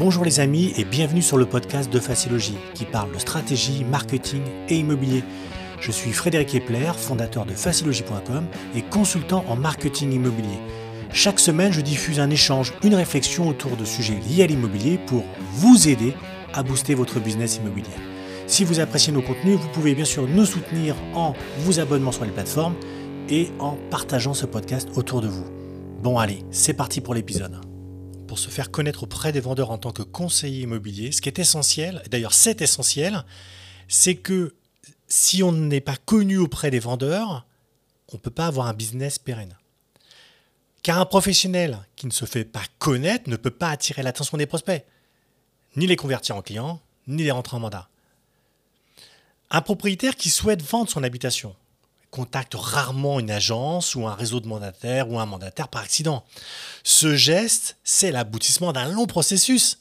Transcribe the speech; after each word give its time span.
Bonjour 0.00 0.24
les 0.24 0.40
amis 0.40 0.72
et 0.78 0.84
bienvenue 0.86 1.20
sur 1.20 1.36
le 1.36 1.44
podcast 1.44 1.92
de 1.92 2.00
Facilogie 2.00 2.56
qui 2.72 2.86
parle 2.86 3.12
de 3.12 3.18
stratégie, 3.18 3.84
marketing 3.84 4.40
et 4.70 4.76
immobilier. 4.76 5.22
Je 5.78 5.92
suis 5.92 6.12
Frédéric 6.12 6.54
Epler, 6.54 6.92
fondateur 6.96 7.44
de 7.44 7.52
facilogie.com 7.52 8.46
et 8.74 8.80
consultant 8.80 9.44
en 9.46 9.56
marketing 9.56 10.10
immobilier. 10.12 10.56
Chaque 11.12 11.38
semaine, 11.38 11.74
je 11.74 11.82
diffuse 11.82 12.18
un 12.18 12.30
échange, 12.30 12.72
une 12.82 12.94
réflexion 12.94 13.46
autour 13.46 13.76
de 13.76 13.84
sujets 13.84 14.18
liés 14.26 14.44
à 14.44 14.46
l'immobilier 14.46 14.98
pour 15.06 15.22
vous 15.52 15.86
aider 15.86 16.14
à 16.54 16.62
booster 16.62 16.94
votre 16.94 17.20
business 17.20 17.58
immobilier. 17.58 17.90
Si 18.46 18.64
vous 18.64 18.80
appréciez 18.80 19.12
nos 19.12 19.20
contenus, 19.20 19.58
vous 19.58 19.68
pouvez 19.68 19.94
bien 19.94 20.06
sûr 20.06 20.26
nous 20.26 20.46
soutenir 20.46 20.94
en 21.14 21.34
vous 21.58 21.78
abonnant 21.78 22.10
sur 22.10 22.24
les 22.24 22.32
plateformes 22.32 22.76
et 23.28 23.50
en 23.58 23.76
partageant 23.90 24.32
ce 24.32 24.46
podcast 24.46 24.88
autour 24.96 25.20
de 25.20 25.28
vous. 25.28 25.44
Bon 26.02 26.16
allez, 26.16 26.38
c'est 26.50 26.72
parti 26.72 27.02
pour 27.02 27.12
l'épisode 27.12 27.60
pour 28.30 28.38
se 28.38 28.48
faire 28.48 28.70
connaître 28.70 29.02
auprès 29.02 29.32
des 29.32 29.40
vendeurs 29.40 29.72
en 29.72 29.78
tant 29.78 29.90
que 29.90 30.04
conseiller 30.04 30.60
immobilier, 30.60 31.10
ce 31.10 31.20
qui 31.20 31.28
est 31.28 31.40
essentiel, 31.40 32.00
d'ailleurs 32.12 32.32
c'est 32.32 32.62
essentiel, 32.62 33.24
c'est 33.88 34.14
que 34.14 34.54
si 35.08 35.42
on 35.42 35.50
n'est 35.50 35.80
pas 35.80 35.96
connu 35.96 36.38
auprès 36.38 36.70
des 36.70 36.78
vendeurs, 36.78 37.44
on 38.12 38.18
ne 38.18 38.20
peut 38.20 38.30
pas 38.30 38.46
avoir 38.46 38.68
un 38.68 38.72
business 38.72 39.18
pérenne. 39.18 39.58
Car 40.84 41.00
un 41.00 41.06
professionnel 41.06 41.80
qui 41.96 42.06
ne 42.06 42.12
se 42.12 42.24
fait 42.24 42.44
pas 42.44 42.62
connaître 42.78 43.28
ne 43.28 43.34
peut 43.34 43.50
pas 43.50 43.70
attirer 43.70 44.04
l'attention 44.04 44.38
des 44.38 44.46
prospects, 44.46 44.84
ni 45.74 45.88
les 45.88 45.96
convertir 45.96 46.36
en 46.36 46.42
clients, 46.42 46.80
ni 47.08 47.24
les 47.24 47.32
rentrer 47.32 47.56
en 47.56 47.60
mandat. 47.60 47.88
Un 49.50 49.60
propriétaire 49.60 50.14
qui 50.14 50.30
souhaite 50.30 50.62
vendre 50.62 50.88
son 50.88 51.02
habitation 51.02 51.56
contacte 52.10 52.54
rarement 52.54 53.20
une 53.20 53.30
agence 53.30 53.94
ou 53.94 54.06
un 54.06 54.14
réseau 54.14 54.40
de 54.40 54.48
mandataires 54.48 55.08
ou 55.10 55.18
un 55.18 55.26
mandataire 55.26 55.68
par 55.68 55.82
accident. 55.82 56.24
Ce 56.82 57.14
geste, 57.14 57.76
c'est 57.84 58.10
l'aboutissement 58.10 58.72
d'un 58.72 58.88
long 58.88 59.06
processus. 59.06 59.78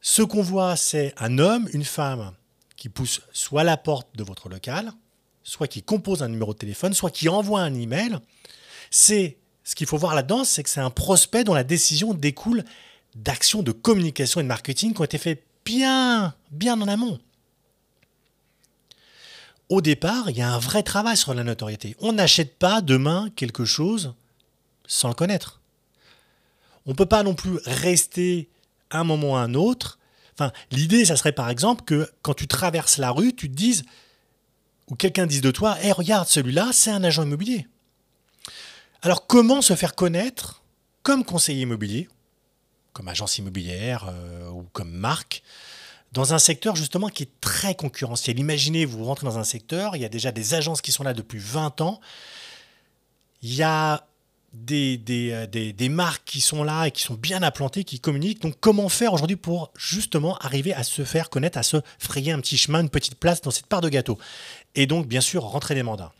Ce 0.00 0.22
qu'on 0.22 0.42
voit, 0.42 0.76
c'est 0.76 1.14
un 1.16 1.38
homme, 1.38 1.68
une 1.72 1.84
femme 1.84 2.32
qui 2.76 2.88
pousse 2.88 3.22
soit 3.32 3.64
la 3.64 3.76
porte 3.76 4.08
de 4.14 4.22
votre 4.22 4.48
local, 4.48 4.92
soit 5.42 5.68
qui 5.68 5.82
compose 5.82 6.22
un 6.22 6.28
numéro 6.28 6.52
de 6.52 6.58
téléphone, 6.58 6.92
soit 6.92 7.10
qui 7.10 7.28
envoie 7.28 7.60
un 7.60 7.74
email. 7.74 8.18
C'est 8.90 9.38
ce 9.62 9.74
qu'il 9.74 9.86
faut 9.86 9.96
voir 9.96 10.14
là-dedans, 10.14 10.44
c'est 10.44 10.62
que 10.62 10.68
c'est 10.68 10.80
un 10.80 10.90
prospect 10.90 11.44
dont 11.44 11.54
la 11.54 11.64
décision 11.64 12.12
découle 12.12 12.64
d'actions 13.14 13.62
de 13.62 13.72
communication 13.72 14.40
et 14.40 14.42
de 14.42 14.48
marketing 14.48 14.92
qui 14.92 15.00
ont 15.00 15.04
été 15.04 15.16
faites 15.16 15.42
bien, 15.64 16.34
bien 16.50 16.78
en 16.80 16.88
amont 16.88 17.18
au 19.68 19.80
départ, 19.80 20.30
il 20.30 20.36
y 20.36 20.42
a 20.42 20.52
un 20.52 20.58
vrai 20.58 20.82
travail 20.82 21.16
sur 21.16 21.34
la 21.34 21.44
notoriété. 21.44 21.96
On 22.00 22.12
n'achète 22.12 22.58
pas 22.58 22.80
demain 22.80 23.30
quelque 23.36 23.64
chose 23.64 24.14
sans 24.86 25.08
le 25.08 25.14
connaître. 25.14 25.60
On 26.86 26.90
ne 26.90 26.96
peut 26.96 27.06
pas 27.06 27.22
non 27.22 27.34
plus 27.34 27.58
rester 27.64 28.48
un 28.90 29.04
moment 29.04 29.32
ou 29.32 29.36
un 29.36 29.54
autre. 29.54 29.98
Enfin, 30.34 30.52
l'idée, 30.70 31.04
ça 31.04 31.16
serait 31.16 31.32
par 31.32 31.48
exemple 31.48 31.84
que 31.84 32.10
quand 32.22 32.34
tu 32.34 32.46
traverses 32.46 32.98
la 32.98 33.10
rue, 33.10 33.34
tu 33.34 33.48
te 33.48 33.54
dises, 33.54 33.84
ou 34.88 34.96
quelqu'un 34.96 35.26
dise 35.26 35.40
de 35.40 35.50
toi, 35.50 35.78
hé, 35.82 35.92
regarde, 35.92 36.28
celui-là, 36.28 36.70
c'est 36.72 36.90
un 36.90 37.02
agent 37.02 37.22
immobilier. 37.22 37.66
Alors, 39.02 39.26
comment 39.26 39.62
se 39.62 39.74
faire 39.74 39.94
connaître 39.94 40.62
comme 41.02 41.24
conseiller 41.24 41.62
immobilier, 41.62 42.08
comme 42.92 43.08
agence 43.08 43.38
immobilière 43.38 44.06
euh, 44.08 44.50
ou 44.50 44.64
comme 44.72 44.90
marque 44.90 45.42
dans 46.14 46.32
un 46.32 46.38
secteur 46.38 46.76
justement 46.76 47.08
qui 47.08 47.24
est 47.24 47.40
très 47.40 47.74
concurrentiel. 47.74 48.38
Imaginez, 48.38 48.84
vous 48.84 49.04
rentrez 49.04 49.26
dans 49.26 49.36
un 49.36 49.44
secteur, 49.44 49.96
il 49.96 50.02
y 50.02 50.04
a 50.04 50.08
déjà 50.08 50.30
des 50.30 50.54
agences 50.54 50.80
qui 50.80 50.92
sont 50.92 51.02
là 51.02 51.12
depuis 51.12 51.40
20 51.40 51.80
ans, 51.80 52.00
il 53.42 53.52
y 53.52 53.64
a 53.64 54.06
des, 54.52 55.00
euh, 55.10 55.46
des, 55.48 55.72
des, 55.72 55.88
marques 55.88 56.22
qui 56.24 56.40
sont 56.40 56.62
là 56.62 56.86
et 56.86 56.92
qui 56.92 57.02
sont 57.02 57.14
bien 57.14 57.42
implantées, 57.42 57.82
qui 57.82 57.98
communiquent. 57.98 58.40
Donc 58.40 58.54
comment 58.60 58.88
faire 58.88 59.12
aujourd'hui 59.12 59.36
pour 59.36 59.72
justement 59.76 60.38
arriver 60.38 60.72
à 60.72 60.84
se 60.84 61.04
faire 61.04 61.28
connaître, 61.30 61.58
à 61.58 61.64
se 61.64 61.78
frayer 61.98 62.30
un 62.30 62.38
petit 62.38 62.56
chemin, 62.56 62.80
une 62.80 62.90
petite 62.90 63.16
place 63.16 63.40
dans 63.40 63.50
cette 63.50 63.66
part 63.66 63.80
de 63.80 63.88
gâteau? 63.88 64.16
Et 64.76 64.86
donc 64.86 65.08
bien 65.08 65.20
sûr 65.20 65.42
rentrer 65.42 65.74
des 65.74 65.82
mandats. 65.82 66.12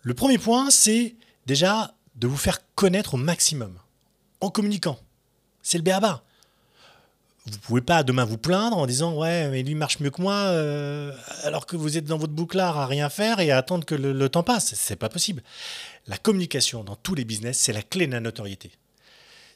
Le 0.00 0.14
premier 0.14 0.38
point, 0.38 0.70
c'est 0.70 1.14
déjà 1.44 1.92
de 2.16 2.26
vous 2.26 2.38
faire 2.38 2.60
connaître 2.74 3.14
au 3.14 3.18
maximum 3.18 3.78
en 4.40 4.48
communiquant. 4.48 4.98
C'est 5.62 5.76
le 5.76 5.84
béaba 5.84 6.24
vous 7.50 7.58
pouvez 7.58 7.80
pas 7.80 8.02
demain 8.02 8.24
vous 8.24 8.38
plaindre 8.38 8.78
en 8.78 8.86
disant 8.86 9.14
ouais 9.14 9.48
mais 9.48 9.62
lui 9.62 9.74
marche 9.74 10.00
mieux 10.00 10.10
que 10.10 10.22
moi 10.22 10.34
euh, 10.34 11.12
alors 11.44 11.66
que 11.66 11.76
vous 11.76 11.96
êtes 11.96 12.04
dans 12.04 12.18
votre 12.18 12.32
bouclard 12.32 12.78
à 12.78 12.86
rien 12.86 13.08
faire 13.08 13.40
et 13.40 13.50
à 13.50 13.58
attendre 13.58 13.84
que 13.84 13.94
le, 13.94 14.28
temps 14.28 14.42
passe. 14.42 14.74
C'est 14.74 14.96
pas 14.96 15.08
possible. 15.08 15.42
La 16.06 16.16
communication 16.16 16.84
dans 16.84 16.96
tous 16.96 17.14
les 17.14 17.24
business 17.24 17.58
c'est 17.58 17.72
la 17.72 17.82
clé 17.82 18.06
de 18.06 18.12
la 18.12 18.20
notoriété. 18.20 18.72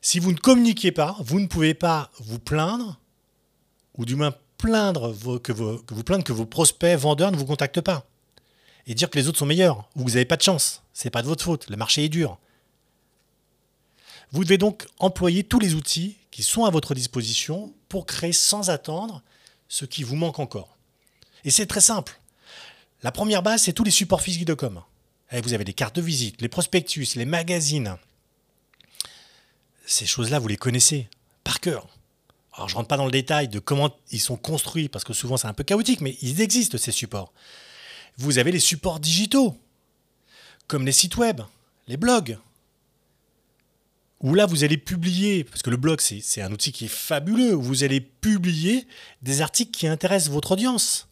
Si 0.00 0.18
vous 0.18 0.32
ne 0.32 0.38
communiquez 0.38 0.92
pas 0.92 1.16
vous 1.20 1.40
ne 1.40 1.46
pouvez 1.46 1.74
pas 1.74 2.10
vous 2.20 2.38
plaindre 2.38 2.98
ou 3.96 4.04
du 4.04 4.16
moins 4.16 4.34
plaindre 4.58 5.14
que, 5.40 5.52
vos, 5.52 5.78
que 5.78 5.94
vous 5.94 6.04
plaindre 6.04 6.24
que 6.24 6.32
vos 6.32 6.46
prospects 6.46 6.98
vendeurs 6.98 7.32
ne 7.32 7.36
vous 7.36 7.46
contactent 7.46 7.80
pas. 7.80 8.06
Et 8.86 8.94
dire 8.94 9.08
que 9.08 9.18
les 9.18 9.28
autres 9.28 9.38
sont 9.38 9.46
meilleurs. 9.46 9.88
Ou 9.94 10.00
que 10.00 10.04
vous 10.04 10.14
n'avez 10.14 10.24
pas 10.24 10.36
de 10.36 10.42
chance. 10.42 10.82
C'est 10.92 11.10
pas 11.10 11.22
de 11.22 11.26
votre 11.26 11.44
faute. 11.44 11.68
Le 11.70 11.76
marché 11.76 12.04
est 12.04 12.08
dur. 12.08 12.38
Vous 14.32 14.44
devez 14.44 14.58
donc 14.58 14.86
employer 14.98 15.44
tous 15.44 15.60
les 15.60 15.74
outils 15.74 16.16
qui 16.34 16.42
sont 16.42 16.64
à 16.64 16.70
votre 16.70 16.96
disposition 16.96 17.72
pour 17.88 18.06
créer 18.06 18.32
sans 18.32 18.68
attendre 18.68 19.22
ce 19.68 19.84
qui 19.84 20.02
vous 20.02 20.16
manque 20.16 20.40
encore. 20.40 20.76
Et 21.44 21.50
c'est 21.50 21.66
très 21.66 21.80
simple. 21.80 22.20
La 23.04 23.12
première 23.12 23.40
base, 23.40 23.62
c'est 23.62 23.72
tous 23.72 23.84
les 23.84 23.92
supports 23.92 24.20
physiques 24.20 24.44
de 24.44 24.54
com. 24.54 24.82
Eh, 25.30 25.40
vous 25.42 25.52
avez 25.52 25.62
les 25.62 25.72
cartes 25.72 25.94
de 25.94 26.02
visite, 26.02 26.42
les 26.42 26.48
prospectus, 26.48 27.14
les 27.14 27.24
magazines. 27.24 27.96
Ces 29.86 30.06
choses-là, 30.06 30.40
vous 30.40 30.48
les 30.48 30.56
connaissez 30.56 31.08
par 31.44 31.60
cœur. 31.60 31.86
Alors, 32.54 32.68
je 32.68 32.74
ne 32.74 32.78
rentre 32.78 32.88
pas 32.88 32.96
dans 32.96 33.04
le 33.04 33.12
détail 33.12 33.46
de 33.46 33.60
comment 33.60 33.96
ils 34.10 34.20
sont 34.20 34.36
construits, 34.36 34.88
parce 34.88 35.04
que 35.04 35.12
souvent 35.12 35.36
c'est 35.36 35.46
un 35.46 35.54
peu 35.54 35.62
chaotique, 35.62 36.00
mais 36.00 36.18
ils 36.20 36.40
existent, 36.40 36.78
ces 36.78 36.90
supports. 36.90 37.32
Vous 38.16 38.38
avez 38.38 38.50
les 38.50 38.58
supports 38.58 38.98
digitaux, 38.98 39.56
comme 40.66 40.84
les 40.84 40.90
sites 40.90 41.16
web, 41.16 41.42
les 41.86 41.96
blogs, 41.96 42.38
où 44.24 44.34
là, 44.34 44.46
vous 44.46 44.64
allez 44.64 44.78
publier, 44.78 45.44
parce 45.44 45.62
que 45.62 45.68
le 45.68 45.76
blog, 45.76 46.00
c'est 46.00 46.40
un 46.40 46.50
outil 46.50 46.72
qui 46.72 46.86
est 46.86 46.88
fabuleux, 46.88 47.52
vous 47.52 47.84
allez 47.84 48.00
publier 48.00 48.86
des 49.20 49.42
articles 49.42 49.70
qui 49.70 49.86
intéressent 49.86 50.32
votre 50.32 50.52
audience. 50.52 51.08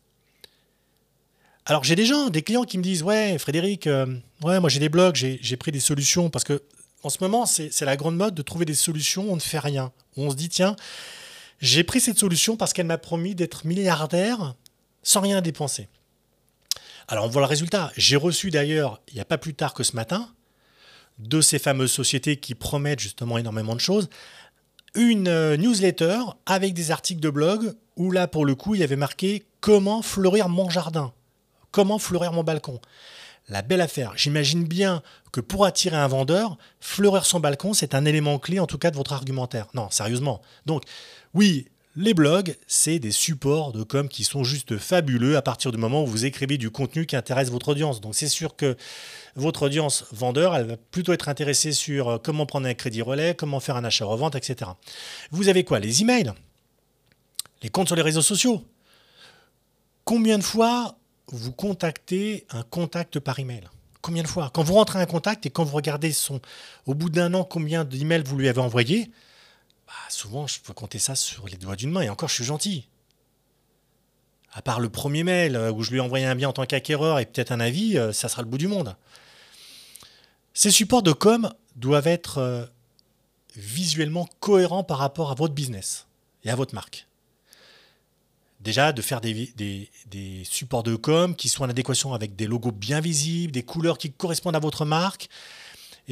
Alors 1.67 1.85
j'ai 1.85 1.95
des 1.95 2.07
gens, 2.07 2.31
des 2.31 2.41
clients 2.41 2.65
qui 2.65 2.79
me 2.79 2.83
disent, 2.83 3.03
ouais, 3.03 3.39
Frédéric, 3.39 3.87
euh, 3.87 4.07
ouais, 4.43 4.59
moi 4.61 4.71
j'ai 4.71 4.81
des 4.81 4.89
blogs, 4.89 5.15
j'ai 5.15 5.57
pris 5.59 5.71
des 5.71 5.79
solutions, 5.79 6.31
parce 6.31 6.43
que 6.43 6.63
en 7.03 7.11
ce 7.11 7.19
moment, 7.21 7.45
c'est 7.47 7.81
la 7.83 7.97
grande 7.97 8.17
mode 8.17 8.35
de 8.35 8.43
trouver 8.43 8.65
des 8.65 8.75
solutions, 8.75 9.31
on 9.31 9.37
ne 9.37 9.41
fait 9.41 9.59
rien. 9.59 9.93
On 10.17 10.31
se 10.31 10.37
dit, 10.37 10.49
tiens, 10.49 10.75
j'ai 11.61 11.85
pris 11.85 12.01
cette 12.01 12.19
solution 12.19 12.57
parce 12.57 12.73
qu'elle 12.73 12.87
m'a 12.87 12.99
promis 12.99 13.35
d'être 13.35 13.67
milliardaire 13.67 14.55
sans 15.03 15.21
rien 15.21 15.43
dépenser. 15.43 15.89
Alors 17.09 17.27
on 17.27 17.29
voit 17.29 17.43
le 17.43 17.47
résultat. 17.49 17.93
J'ai 17.97 18.17
reçu 18.17 18.51
d'ailleurs, 18.51 19.03
il 19.09 19.15
n'y 19.15 19.21
a 19.21 19.25
pas 19.25 19.37
plus 19.37 19.53
tard 19.53 19.75
que 19.75 19.83
ce 19.83 19.97
matin, 19.97 20.33
de 21.19 21.41
ces 21.41 21.59
fameuses 21.59 21.93
sociétés 21.93 22.37
qui 22.37 22.55
promettent 22.55 23.01
justement 23.01 23.39
énormément 23.39 23.75
de 23.75 23.81
choses, 23.81 24.09
une 24.95 25.29
euh, 25.29 25.57
newsletter 25.57 26.19
avec 26.47 26.75
des 26.75 26.91
articles 26.91 27.21
de 27.21 27.31
blog 27.31 27.75
où 27.97 28.11
là 28.11 28.27
pour 28.27 28.45
le 28.45 28.55
coup 28.55 28.75
il 28.75 28.81
y 28.81 28.85
avait 28.85 28.97
marqué 28.97 29.45
comment 29.61 30.03
fleurir 30.03 30.49
mon 30.49 30.69
jardin, 30.69 31.13
comment 31.71 31.99
fleurir 31.99 32.33
mon 32.33 32.45
balcon. 32.45 32.81
La 33.49 33.63
belle 33.63 33.81
affaire. 33.81 34.13
J'imagine 34.17 34.65
bien 34.65 35.03
que 35.33 35.41
pour 35.41 35.65
attirer 35.67 35.97
un 35.97 36.07
vendeur, 36.07 36.59
fleurir 36.79 37.27
son 37.27 37.41
balcon, 37.41 37.75
c'est 37.75 37.95
un 37.95 38.05
élément 38.05 38.39
clé 38.39 38.61
en 38.61 38.67
tout 38.67 38.79
cas 38.79 38.91
de 38.91 38.97
votre 38.97 39.13
argumentaire. 39.13 39.67
Non, 39.75 39.91
sérieusement. 39.91 40.43
Donc, 40.65 40.85
oui, 41.35 41.67
les 41.95 42.15
blogs, 42.15 42.57
c'est 42.67 42.99
des 42.99 43.11
supports 43.11 43.73
de 43.73 43.83
com 43.83 44.09
qui 44.09 44.25
sont 44.25 44.45
juste 44.45 44.79
fabuleux 44.79 45.37
à 45.37 45.43
partir 45.43 45.73
du 45.73 45.79
moment 45.79 46.03
où 46.03 46.07
vous 46.07 46.25
écrivez 46.25 46.57
du 46.57 46.71
contenu 46.71 47.05
qui 47.05 47.17
intéresse 47.17 47.51
votre 47.51 47.69
audience. 47.69 48.01
Donc 48.01 48.15
c'est 48.15 48.29
sûr 48.29 48.57
que 48.57 48.77
votre 49.37 49.63
audience 49.63 50.07
vendeur, 50.11 50.55
elle 50.57 50.67
va 50.67 50.77
plutôt 50.77 51.13
être 51.13 51.29
intéressée 51.29 51.73
sur 51.73 52.09
euh, 52.09 52.19
comment 52.19 52.47
prendre 52.47 52.67
un 52.67 52.75
crédit 52.75 53.03
relais, 53.03 53.35
comment 53.35 53.61
faire 53.61 53.77
un 53.77 53.85
achat-revente, 53.85 54.35
etc. 54.37 54.71
Vous 55.31 55.49
avez 55.49 55.65
quoi? 55.65 55.81
Les 55.81 56.01
emails, 56.01 56.33
les 57.63 57.69
comptes 57.69 57.89
sur 57.89 57.97
les 57.97 58.03
réseaux 58.03 58.23
sociaux? 58.23 58.65
Combien 60.05 60.39
de 60.39 60.45
fois 60.45 60.97
vous 61.29 61.53
contactez 61.53 62.47
un 62.51 62.63
contact 62.63 63.21
par 63.21 63.39
email? 63.39 63.65
Combien 64.01 64.23
de 64.23 64.29
fois? 64.29 64.51
Quand 64.53 64.63
vous 64.63 64.75
rentrez 64.75 64.99
un 64.99 65.07
contact 65.07 65.47
et 65.47 65.51
quand 65.51 65.65
vous 65.65 65.77
regardez 65.77 66.13
son, 66.13 66.41
au 66.87 66.95
bout 66.95 67.11
d'un 67.11 67.35
an 67.35 67.45
combien 67.45 67.85
d'emails 67.85 68.25
vous 68.25 68.37
lui 68.37 68.49
avez 68.49 68.61
envoyé, 68.61 69.11
bah, 69.93 69.99
souvent 70.09 70.47
je 70.47 70.59
peux 70.61 70.73
compter 70.73 70.99
ça 70.99 71.15
sur 71.15 71.47
les 71.47 71.59
doigts 71.59 71.77
d'une 71.77 71.91
main 71.91 72.01
et 72.01 72.09
encore 72.09 72.31
je 72.31 72.35
suis 72.37 72.45
gentil. 72.45 72.89
À 74.55 74.63
part 74.63 74.81
le 74.81 74.89
premier 74.89 75.23
mail 75.23 75.55
euh, 75.55 75.71
où 75.71 75.83
je 75.83 75.91
lui 75.91 75.99
ai 75.99 76.01
envoyé 76.01 76.25
un 76.25 76.35
bien 76.35 76.49
en 76.49 76.53
tant 76.55 76.65
qu'acquéreur 76.65 77.19
et 77.19 77.27
peut-être 77.27 77.53
un 77.53 77.61
avis, 77.61 77.99
euh, 77.99 78.13
ça 78.13 78.29
sera 78.29 78.41
le 78.41 78.49
bout 78.49 78.59
du 78.59 78.69
monde. 78.69 78.97
Ces 80.55 80.71
supports 80.71 81.03
de 81.03 81.13
com 81.13 81.53
doivent 81.77 82.07
être 82.07 82.39
euh, 82.39 82.65
visuellement 83.55 84.27
cohérents 84.41 84.85
par 84.85 84.97
rapport 84.97 85.31
à 85.31 85.35
votre 85.35 85.53
business 85.53 86.07
et 86.45 86.51
à 86.51 86.57
votre 86.57 86.75
marque. 86.75 87.07
Déjà, 88.61 88.93
de 88.93 89.03
faire 89.03 89.21
des, 89.21 89.53
des, 89.57 90.45
supports 90.45 90.85
de 90.85 90.95
com 90.95 91.35
qui 91.35 91.49
soient 91.49 91.67
en 91.67 91.71
adéquation 91.71 92.15
avec 92.15 92.37
des 92.37 92.47
logos 92.47 92.71
bien 92.71 93.01
visibles, 93.01 93.53
des 93.53 93.65
couleurs 93.65 93.99
qui 93.99 94.13
correspondent 94.13 94.55
à 94.55 94.61
votre 94.61 94.85
marque, 94.85 95.29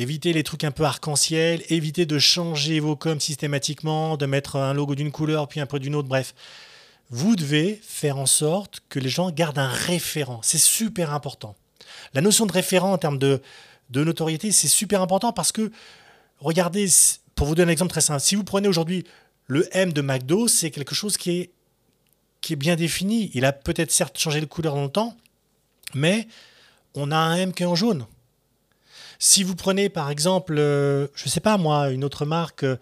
Évitez 0.01 0.33
les 0.33 0.45
trucs 0.45 0.65
un 0.65 0.71
peu 0.71 0.85
arc-en-ciel, 0.85 1.63
évitez 1.69 2.07
de 2.07 2.19
changer 2.19 2.81
vos 2.81 2.97
coms 2.97 3.21
systématiquement, 3.21 4.17
de 4.17 4.25
mettre 4.25 4.57
un 4.57 4.73
logo 4.73 4.95
d'une 4.95 5.13
couleur 5.13 5.47
puis 5.47 5.61
un 5.61 5.67
peu 5.67 5.79
d'une 5.79 5.95
autre, 5.95 6.09
bref. 6.09 6.35
Vous 7.11 7.37
devez 7.37 7.79
faire 7.83 8.17
en 8.17 8.25
sorte 8.25 8.81
que 8.89 8.99
les 8.99 9.11
gens 9.11 9.31
gardent 9.31 9.59
un 9.59 9.69
référent. 9.69 10.41
C'est 10.43 10.57
super 10.57 11.13
important. 11.13 11.55
La 12.15 12.23
notion 12.23 12.47
de 12.47 12.53
référent 12.53 12.95
en 12.95 12.97
termes 12.97 13.19
de, 13.19 13.43
notoriété, 13.93 14.53
c'est 14.53 14.69
super 14.69 15.03
important 15.03 15.35
parce 15.35 15.53
que, 15.53 15.71
regardez, 16.39 16.89
pour 17.35 17.47
vous 17.47 17.55
donner 17.55 17.69
un 17.69 17.73
exemple 17.73 17.91
très 17.91 18.01
simple, 18.01 18.23
si 18.23 18.37
vous 18.37 18.45
prenez 18.45 18.69
aujourd'hui 18.69 19.05
le 19.49 19.69
M 19.77 19.93
de 19.93 20.01
McDo, 20.01 20.49
c'est 20.49 20.71
quelque 20.71 20.95
chose 20.95 21.19
qui 21.19 21.31
est, 21.33 21.51
qui 22.41 22.55
est 22.55 22.57
bien 22.57 22.75
défini. 22.75 23.31
Il 23.35 23.45
a 23.45 23.53
peut-être 23.53 23.93
certes 23.93 24.19
changé 24.19 24.41
de 24.41 24.47
couleur 24.47 24.77
dans 24.77 24.85
le 24.85 24.91
temps, 24.91 25.15
mais 25.93 26.27
on 26.95 27.11
a 27.11 27.19
un 27.19 27.37
M 27.37 27.53
qui 27.53 27.65
est 27.65 27.67
en 27.67 27.75
jaune. 27.75 28.07
Si 29.23 29.43
vous 29.43 29.55
prenez 29.55 29.91
par 29.91 30.11
exemple, 30.11 30.57
euh, 30.59 31.07
je 31.15 31.27
ne 31.27 31.29
sais 31.29 31.41
pas 31.41 31.59
moi, 31.59 31.91
une 31.91 32.05
autre 32.05 32.25
marque, 32.25 32.65
euh, 32.65 32.77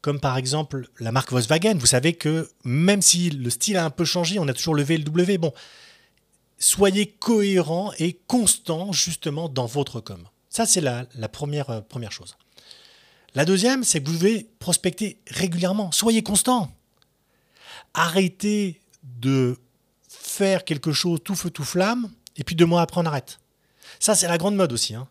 comme 0.00 0.20
par 0.20 0.36
exemple 0.36 0.88
la 1.00 1.10
marque 1.10 1.32
Volkswagen, 1.32 1.74
vous 1.74 1.86
savez 1.86 2.14
que 2.14 2.48
même 2.62 3.02
si 3.02 3.28
le 3.28 3.50
style 3.50 3.76
a 3.76 3.84
un 3.84 3.90
peu 3.90 4.04
changé, 4.04 4.38
on 4.38 4.46
a 4.46 4.54
toujours 4.54 4.76
le 4.76 4.84
V 4.84 4.94
et 4.94 4.98
le 4.98 5.04
W. 5.04 5.38
Bon, 5.38 5.52
soyez 6.58 7.10
cohérent 7.10 7.92
et 7.98 8.20
constant 8.28 8.92
justement 8.92 9.48
dans 9.48 9.66
votre 9.66 10.00
com. 10.00 10.28
Ça, 10.48 10.64
c'est 10.64 10.80
la, 10.80 11.06
première, 11.28 11.70
euh, 11.70 11.80
première 11.80 12.12
chose. 12.12 12.36
La 13.34 13.44
deuxième, 13.44 13.82
c'est 13.82 14.00
que 14.00 14.08
vous 14.08 14.16
devez 14.16 14.48
prospecter 14.60 15.20
régulièrement. 15.26 15.90
Soyez 15.90 16.22
constant. 16.22 16.72
Arrêtez 17.94 18.80
de 19.02 19.58
faire 20.08 20.64
quelque 20.64 20.92
chose 20.92 21.18
tout 21.24 21.34
feu, 21.34 21.50
tout 21.50 21.64
flamme, 21.64 22.10
et 22.36 22.44
puis 22.44 22.54
deux 22.54 22.66
mois 22.66 22.82
après, 22.82 23.00
on 23.00 23.06
arrête. 23.06 23.40
Ça, 23.98 24.14
c'est 24.14 24.28
la 24.28 24.38
grande 24.38 24.54
mode 24.54 24.72
aussi. 24.72 24.94
Hein. 24.94 25.08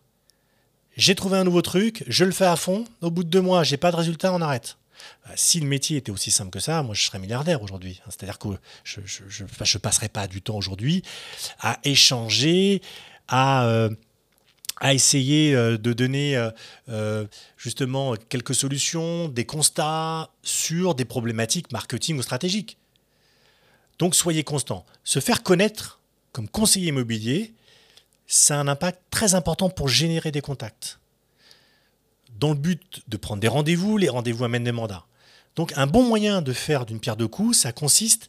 J'ai 0.96 1.14
trouvé 1.14 1.38
un 1.38 1.44
nouveau 1.44 1.62
truc, 1.62 2.04
je 2.06 2.24
le 2.24 2.32
fais 2.32 2.46
à 2.46 2.56
fond, 2.56 2.84
au 3.00 3.10
bout 3.10 3.24
de 3.24 3.28
deux 3.28 3.40
mois, 3.40 3.62
j'ai 3.62 3.76
pas 3.76 3.90
de 3.90 3.96
résultat, 3.96 4.32
on 4.32 4.40
arrête. 4.40 4.76
Euh, 5.26 5.32
si 5.36 5.60
le 5.60 5.66
métier 5.66 5.96
était 5.96 6.10
aussi 6.10 6.30
simple 6.30 6.50
que 6.50 6.60
ça, 6.60 6.82
moi 6.82 6.94
je 6.94 7.04
serais 7.04 7.18
milliardaire 7.18 7.62
aujourd'hui. 7.62 8.00
Hein. 8.02 8.10
C'est-à-dire 8.10 8.38
que 8.38 8.48
je 8.84 9.00
ne 9.44 9.78
passerais 9.78 10.08
pas 10.08 10.26
du 10.26 10.42
temps 10.42 10.56
aujourd'hui 10.56 11.02
à 11.60 11.78
échanger, 11.84 12.82
à, 13.28 13.66
euh, 13.66 13.90
essayer 14.82 15.54
euh, 15.54 15.76
de 15.76 15.92
donner 15.92 16.42
justement 17.56 18.14
quelques 18.28 18.54
solutions, 18.54 19.28
des 19.28 19.44
constats 19.44 20.30
sur 20.42 20.94
des 20.94 21.04
problématiques 21.04 21.72
marketing 21.72 22.18
ou 22.18 22.22
stratégiques. 22.22 22.78
Donc 23.98 24.14
soyez 24.14 24.44
constant. 24.44 24.86
Se 25.04 25.20
faire 25.20 25.42
connaître 25.42 26.00
comme 26.32 26.48
conseiller 26.48 26.88
immobilier, 26.88 27.52
ça 28.30 28.56
a 28.56 28.60
un 28.60 28.68
impact 28.68 29.02
très 29.10 29.34
important 29.34 29.68
pour 29.68 29.88
générer 29.88 30.30
des 30.30 30.40
contacts. 30.40 31.00
Dans 32.38 32.50
le 32.50 32.54
but 32.54 33.02
de 33.08 33.16
prendre 33.16 33.40
des 33.40 33.48
rendez-vous, 33.48 33.98
les 33.98 34.08
rendez-vous 34.08 34.44
amènent 34.44 34.64
des 34.64 34.72
mandats. 34.72 35.04
Donc 35.56 35.72
un 35.76 35.88
bon 35.88 36.04
moyen 36.04 36.40
de 36.40 36.52
faire 36.52 36.86
d'une 36.86 37.00
pierre 37.00 37.16
deux 37.16 37.26
coups, 37.26 37.58
ça 37.58 37.72
consiste 37.72 38.28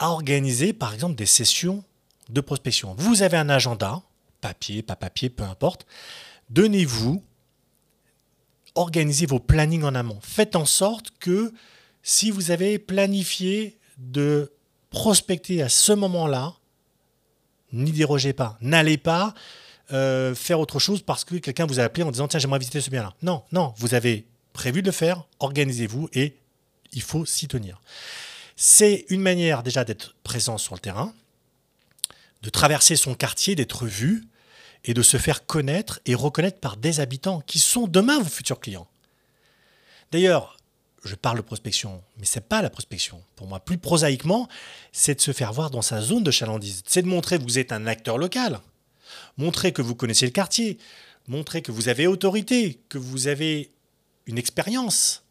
à 0.00 0.10
organiser 0.10 0.72
par 0.72 0.92
exemple 0.92 1.14
des 1.14 1.26
sessions 1.26 1.84
de 2.28 2.40
prospection. 2.40 2.96
Vous 2.98 3.22
avez 3.22 3.36
un 3.36 3.48
agenda, 3.48 4.02
papier, 4.40 4.82
pas 4.82 4.96
papier, 4.96 5.30
peu 5.30 5.44
importe. 5.44 5.86
Donnez-vous, 6.50 7.22
organisez 8.74 9.26
vos 9.26 9.38
plannings 9.38 9.84
en 9.84 9.94
amont. 9.94 10.18
Faites 10.22 10.56
en 10.56 10.66
sorte 10.66 11.12
que 11.20 11.54
si 12.02 12.32
vous 12.32 12.50
avez 12.50 12.80
planifié 12.80 13.78
de 13.96 14.52
prospecter 14.90 15.62
à 15.62 15.68
ce 15.68 15.92
moment-là, 15.92 16.54
n'y 17.74 17.92
dérogez 17.92 18.32
pas. 18.32 18.56
N'allez 18.60 18.96
pas 18.96 19.34
euh, 19.92 20.34
faire 20.34 20.60
autre 20.60 20.78
chose 20.78 21.02
parce 21.02 21.24
que 21.24 21.36
quelqu'un 21.36 21.66
vous 21.66 21.80
a 21.80 21.82
appelé 21.82 22.04
en 22.04 22.10
disant 22.10 22.28
tiens 22.28 22.40
j'aimerais 22.40 22.58
visiter 22.58 22.80
ce 22.80 22.90
bien-là. 22.90 23.12
Non, 23.22 23.42
non, 23.52 23.74
vous 23.76 23.94
avez 23.94 24.26
prévu 24.52 24.80
de 24.80 24.86
le 24.86 24.92
faire, 24.92 25.24
organisez-vous 25.40 26.08
et 26.14 26.36
il 26.92 27.02
faut 27.02 27.26
s'y 27.26 27.48
tenir. 27.48 27.80
C'est 28.56 29.04
une 29.08 29.20
manière 29.20 29.62
déjà 29.62 29.84
d'être 29.84 30.14
présent 30.22 30.58
sur 30.58 30.74
le 30.74 30.80
terrain, 30.80 31.12
de 32.42 32.50
traverser 32.50 32.96
son 32.96 33.14
quartier, 33.14 33.54
d'être 33.56 33.86
vu 33.86 34.24
et 34.84 34.94
de 34.94 35.02
se 35.02 35.16
faire 35.16 35.44
connaître 35.46 36.00
et 36.06 36.14
reconnaître 36.14 36.60
par 36.60 36.76
des 36.76 37.00
habitants 37.00 37.40
qui 37.46 37.58
sont 37.58 37.86
demain 37.86 38.18
vos 38.18 38.28
futurs 38.28 38.60
clients. 38.60 38.86
D'ailleurs, 40.12 40.56
je 41.04 41.14
parle 41.14 41.36
de 41.36 41.42
prospection, 41.42 42.02
mais 42.18 42.24
c'est 42.24 42.48
pas 42.48 42.62
la 42.62 42.70
prospection. 42.70 43.22
Pour 43.36 43.46
moi, 43.46 43.60
plus 43.60 43.78
prosaïquement, 43.78 44.48
c'est 44.92 45.16
de 45.16 45.20
se 45.20 45.32
faire 45.32 45.52
voir 45.52 45.70
dans 45.70 45.82
sa 45.82 46.00
zone 46.00 46.22
de 46.24 46.30
chalandise. 46.30 46.82
C'est 46.86 47.02
de 47.02 47.08
montrer 47.08 47.38
que 47.38 47.42
vous 47.42 47.58
êtes 47.58 47.72
un 47.72 47.86
acteur 47.86 48.16
local, 48.16 48.60
montrer 49.36 49.72
que 49.72 49.82
vous 49.82 49.94
connaissez 49.94 50.24
le 50.26 50.32
quartier, 50.32 50.78
montrer 51.28 51.62
que 51.62 51.72
vous 51.72 51.88
avez 51.88 52.06
autorité, 52.06 52.80
que 52.88 52.98
vous 52.98 53.28
avez 53.28 53.70
une 54.26 54.38
expérience. 54.38 55.24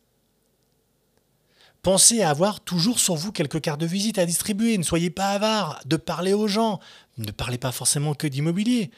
Pensez 1.81 2.21
à 2.21 2.29
avoir 2.29 2.61
toujours 2.61 2.99
sur 2.99 3.15
vous 3.15 3.31
quelques 3.31 3.59
cartes 3.59 3.81
de 3.81 3.85
visite 3.85 4.17
à 4.17 4.25
distribuer. 4.25 4.77
Ne 4.77 4.83
soyez 4.83 5.09
pas 5.09 5.31
avare 5.31 5.81
de 5.85 5.97
parler 5.97 6.33
aux 6.33 6.47
gens. 6.47 6.79
Ne 7.17 7.31
parlez 7.31 7.57
pas 7.57 7.71
forcément 7.71 8.13
que 8.13 8.27
d'immobilier. 8.27 8.89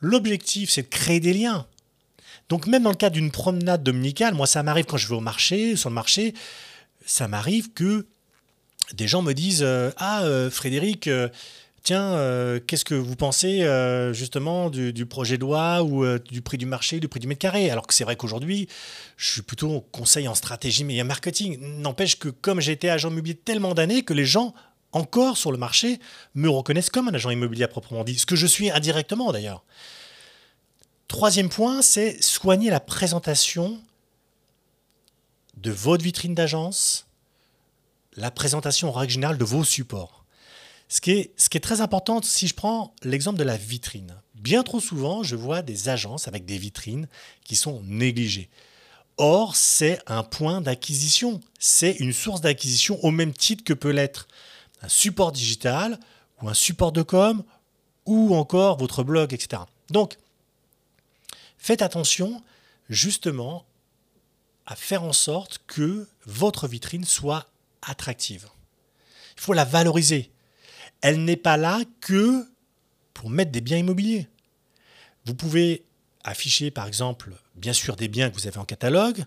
L'objectif, 0.00 0.70
c'est 0.70 0.82
de 0.82 0.88
créer 0.88 1.20
des 1.20 1.32
liens. 1.32 1.66
Donc 2.52 2.66
même 2.66 2.82
dans 2.82 2.90
le 2.90 2.96
cas 2.96 3.08
d'une 3.08 3.30
promenade 3.30 3.82
dominicale, 3.82 4.34
moi 4.34 4.46
ça 4.46 4.62
m'arrive 4.62 4.84
quand 4.84 4.98
je 4.98 5.08
vais 5.08 5.14
au 5.14 5.20
marché, 5.20 5.74
sur 5.74 5.88
le 5.88 5.94
marché, 5.94 6.34
ça 7.06 7.26
m'arrive 7.26 7.72
que 7.72 8.04
des 8.92 9.08
gens 9.08 9.22
me 9.22 9.32
disent 9.32 9.62
euh, 9.62 9.90
Ah 9.96 10.24
euh, 10.24 10.50
Frédéric, 10.50 11.06
euh, 11.06 11.30
tiens, 11.82 12.14
qu'est-ce 12.66 12.84
que 12.84 12.94
vous 12.94 13.16
pensez 13.16 13.66
justement 14.12 14.68
du, 14.68 15.06
projet 15.06 15.38
de 15.38 15.40
loi 15.40 15.82
ou 15.82 16.04
du 16.18 16.42
prix 16.42 16.58
du 16.58 16.66
marché, 16.66 17.00
du 17.00 17.08
prix 17.08 17.20
du 17.20 17.26
mètre 17.26 17.40
carré? 17.40 17.70
Alors 17.70 17.86
que 17.86 17.94
c'est 17.94 18.04
vrai 18.04 18.16
qu'aujourd'hui, 18.16 18.68
je 19.16 19.32
suis 19.32 19.42
plutôt 19.42 19.80
conseil 19.90 20.28
en 20.28 20.34
stratégie 20.34 20.84
mais 20.84 21.00
en 21.00 21.06
marketing. 21.06 21.58
N'empêche 21.80 22.18
que 22.18 22.28
comme 22.28 22.60
j'ai 22.60 22.72
été 22.72 22.90
agent 22.90 23.08
immobilier 23.08 23.34
tellement 23.34 23.72
d'années 23.72 24.02
que 24.02 24.12
les 24.12 24.26
gens 24.26 24.52
encore 24.92 25.38
sur 25.38 25.52
le 25.52 25.58
marché 25.58 26.00
me 26.34 26.50
reconnaissent 26.50 26.90
comme 26.90 27.08
un 27.08 27.14
agent 27.14 27.30
immobilier 27.30 27.64
à 27.64 27.68
proprement 27.68 28.04
dit, 28.04 28.18
ce 28.18 28.26
que 28.26 28.36
je 28.36 28.46
suis 28.46 28.70
indirectement 28.70 29.32
d'ailleurs. 29.32 29.64
Troisième 31.12 31.50
point, 31.50 31.82
c'est 31.82 32.22
soigner 32.22 32.70
la 32.70 32.80
présentation 32.80 33.78
de 35.58 35.70
votre 35.70 36.02
vitrine 36.02 36.34
d'agence, 36.34 37.06
la 38.16 38.30
présentation 38.30 38.88
en 38.88 38.92
règle 38.92 39.12
générale 39.12 39.36
de 39.36 39.44
vos 39.44 39.62
supports. 39.62 40.24
Ce 40.88 41.02
qui, 41.02 41.10
est, 41.10 41.32
ce 41.36 41.50
qui 41.50 41.58
est 41.58 41.60
très 41.60 41.82
important, 41.82 42.22
si 42.22 42.48
je 42.48 42.54
prends 42.54 42.94
l'exemple 43.02 43.38
de 43.38 43.44
la 43.44 43.58
vitrine, 43.58 44.16
bien 44.36 44.62
trop 44.62 44.80
souvent, 44.80 45.22
je 45.22 45.36
vois 45.36 45.60
des 45.60 45.90
agences 45.90 46.28
avec 46.28 46.46
des 46.46 46.56
vitrines 46.56 47.06
qui 47.44 47.56
sont 47.56 47.82
négligées. 47.84 48.48
Or, 49.18 49.54
c'est 49.54 50.00
un 50.06 50.22
point 50.22 50.62
d'acquisition, 50.62 51.40
c'est 51.58 51.92
une 51.92 52.14
source 52.14 52.40
d'acquisition 52.40 52.98
au 53.04 53.10
même 53.10 53.34
titre 53.34 53.64
que 53.64 53.74
peut 53.74 53.90
l'être 53.90 54.28
un 54.80 54.88
support 54.88 55.32
digital 55.32 56.00
ou 56.40 56.48
un 56.48 56.54
support 56.54 56.90
de 56.90 57.02
com 57.02 57.44
ou 58.06 58.34
encore 58.34 58.78
votre 58.78 59.04
blog, 59.04 59.34
etc. 59.34 59.60
Donc, 59.90 60.16
Faites 61.62 61.80
attention 61.80 62.42
justement 62.88 63.64
à 64.66 64.74
faire 64.74 65.04
en 65.04 65.12
sorte 65.12 65.60
que 65.68 66.08
votre 66.26 66.66
vitrine 66.66 67.04
soit 67.04 67.46
attractive. 67.82 68.48
Il 69.36 69.42
faut 69.42 69.52
la 69.52 69.64
valoriser. 69.64 70.32
Elle 71.02 71.24
n'est 71.24 71.36
pas 71.36 71.56
là 71.56 71.78
que 72.00 72.48
pour 73.14 73.30
mettre 73.30 73.52
des 73.52 73.60
biens 73.60 73.78
immobiliers. 73.78 74.26
Vous 75.24 75.36
pouvez 75.36 75.84
afficher 76.24 76.72
par 76.72 76.88
exemple 76.88 77.32
bien 77.54 77.72
sûr 77.72 77.94
des 77.94 78.08
biens 78.08 78.28
que 78.28 78.34
vous 78.34 78.48
avez 78.48 78.58
en 78.58 78.64
catalogue 78.64 79.24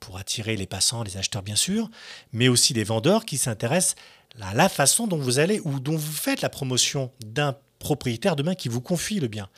pour 0.00 0.16
attirer 0.16 0.56
les 0.56 0.66
passants, 0.66 1.02
les 1.02 1.18
acheteurs 1.18 1.42
bien 1.42 1.56
sûr, 1.56 1.90
mais 2.32 2.48
aussi 2.48 2.72
des 2.72 2.84
vendeurs 2.84 3.26
qui 3.26 3.36
s'intéressent 3.36 3.96
à 4.40 4.54
la 4.54 4.70
façon 4.70 5.06
dont 5.06 5.18
vous 5.18 5.38
allez 5.38 5.60
ou 5.60 5.78
dont 5.78 5.98
vous 5.98 6.12
faites 6.12 6.40
la 6.40 6.48
promotion 6.48 7.12
d'un 7.20 7.54
propriétaire 7.80 8.34
demain 8.34 8.54
qui 8.54 8.70
vous 8.70 8.80
confie 8.80 9.20
le 9.20 9.28
bien. 9.28 9.50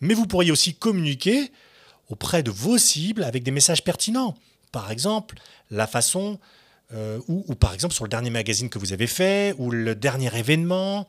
Mais 0.00 0.14
vous 0.14 0.26
pourriez 0.26 0.50
aussi 0.50 0.74
communiquer 0.74 1.52
auprès 2.08 2.42
de 2.42 2.50
vos 2.50 2.78
cibles 2.78 3.24
avec 3.24 3.42
des 3.42 3.50
messages 3.50 3.84
pertinents. 3.84 4.34
Par 4.72 4.90
exemple, 4.90 5.36
la 5.70 5.86
façon, 5.86 6.38
euh, 6.92 7.20
ou, 7.28 7.54
par 7.54 7.74
exemple 7.74 7.94
sur 7.94 8.04
le 8.04 8.10
dernier 8.10 8.30
magazine 8.30 8.68
que 8.68 8.78
vous 8.78 8.92
avez 8.92 9.06
fait, 9.06 9.54
ou 9.58 9.70
le 9.70 9.94
dernier 9.94 10.34
événement, 10.36 11.08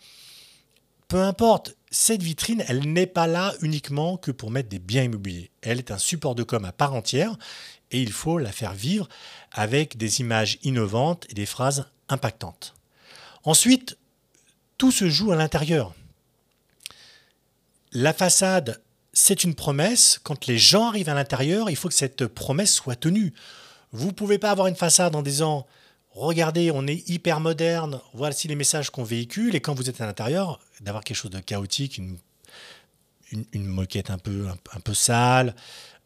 peu 1.07 1.21
importe, 1.21 1.75
cette 1.89 2.21
vitrine, 2.21 2.63
elle 2.67 2.91
n'est 2.91 3.07
pas 3.07 3.27
là 3.27 3.53
uniquement 3.61 4.17
que 4.17 4.31
pour 4.31 4.51
mettre 4.51 4.69
des 4.69 4.79
biens 4.79 5.03
immobiliers. 5.03 5.51
Elle 5.61 5.79
est 5.79 5.91
un 5.91 5.97
support 5.97 6.35
de 6.35 6.43
com 6.43 6.65
à 6.65 6.71
part 6.71 6.93
entière 6.93 7.37
et 7.91 8.01
il 8.01 8.11
faut 8.11 8.37
la 8.37 8.51
faire 8.51 8.73
vivre 8.73 9.07
avec 9.51 9.97
des 9.97 10.19
images 10.19 10.59
innovantes 10.63 11.25
et 11.29 11.33
des 11.33 11.45
phrases 11.45 11.87
impactantes. 12.09 12.73
Ensuite, 13.43 13.97
tout 14.77 14.91
se 14.91 15.09
joue 15.09 15.31
à 15.31 15.35
l'intérieur. 15.35 15.93
La 17.93 18.13
façade 18.13 18.81
c'est 19.17 19.43
une 19.43 19.55
promesse. 19.55 20.19
Quand 20.21 20.45
les 20.45 20.59
gens 20.59 20.87
arrivent 20.87 21.09
à 21.09 21.15
l'intérieur, 21.15 21.71
il 21.71 21.75
faut 21.75 21.87
que 21.87 21.95
cette 21.95 22.27
promesse 22.27 22.73
soit 22.73 22.95
tenue. 22.95 23.33
Vous 23.91 24.07
ne 24.07 24.11
pouvez 24.11 24.37
pas 24.37 24.51
avoir 24.51 24.67
une 24.67 24.75
façade 24.75 25.15
en 25.15 25.23
disant 25.23 25.65
Regardez, 26.11 26.71
on 26.71 26.87
est 26.87 27.07
hyper 27.09 27.39
moderne, 27.39 27.99
voici 28.13 28.47
les 28.47 28.55
messages 28.55 28.89
qu'on 28.89 29.03
véhicule, 29.03 29.55
et 29.55 29.59
quand 29.59 29.75
vous 29.75 29.87
êtes 29.89 30.01
à 30.01 30.05
l'intérieur, 30.07 30.59
d'avoir 30.81 31.03
quelque 31.03 31.17
chose 31.17 31.31
de 31.31 31.39
chaotique, 31.39 31.99
une, 31.99 32.17
moquette 33.53 34.09
un 34.09 34.17
peu, 34.17 34.47
un, 34.47 34.79
peu 34.79 34.93
sale, 34.93 35.55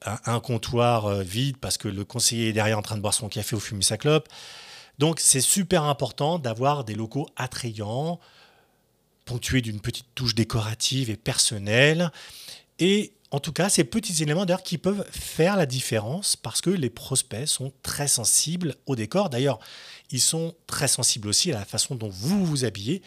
un, 0.05 0.39
comptoir 0.39 1.05
euh, 1.05 1.21
vide 1.21 1.57
parce 1.57 1.77
que 1.77 1.87
le 1.87 2.03
conseiller 2.03 2.49
est 2.49 2.53
derrière 2.53 2.77
en 2.77 2.81
train 2.81 2.97
de 2.97 3.01
boire 3.01 3.13
son 3.13 3.29
café 3.29 3.55
ou 3.55 3.59
fumer 3.59 3.83
sa 3.83 3.97
clope. 3.97 4.27
Donc 4.99 5.19
c'est 5.19 5.41
super 5.41 5.83
important 5.83 6.39
d'avoir 6.39 6.83
des 6.83 6.95
locaux 6.95 7.27
attrayants, 7.35 8.19
ponctués 9.25 9.61
d'une 9.61 9.79
petite 9.79 10.07
touche 10.15 10.35
décorative 10.35 11.09
et 11.09 11.15
personnelle. 11.15 12.11
Et 12.81 13.13
en 13.29 13.39
tout 13.39 13.53
cas, 13.53 13.69
ces 13.69 13.85
petits 13.85 14.21
éléments 14.21 14.45
d'ailleurs 14.45 14.63
qui 14.63 14.77
peuvent 14.77 15.05
faire 15.11 15.55
la 15.55 15.65
différence 15.65 16.35
parce 16.35 16.59
que 16.59 16.69
les 16.69 16.89
prospects 16.89 17.47
sont 17.47 17.71
très 17.83 18.09
sensibles 18.09 18.75
au 18.87 18.97
décor. 18.97 19.29
D'ailleurs, 19.29 19.59
ils 20.09 20.19
sont 20.19 20.53
très 20.67 20.89
sensibles 20.89 21.29
aussi 21.29 21.51
à 21.53 21.59
la 21.59 21.63
façon 21.63 21.95
dont 21.95 22.09
vous 22.09 22.45
vous 22.45 22.65
habillez. 22.65 23.01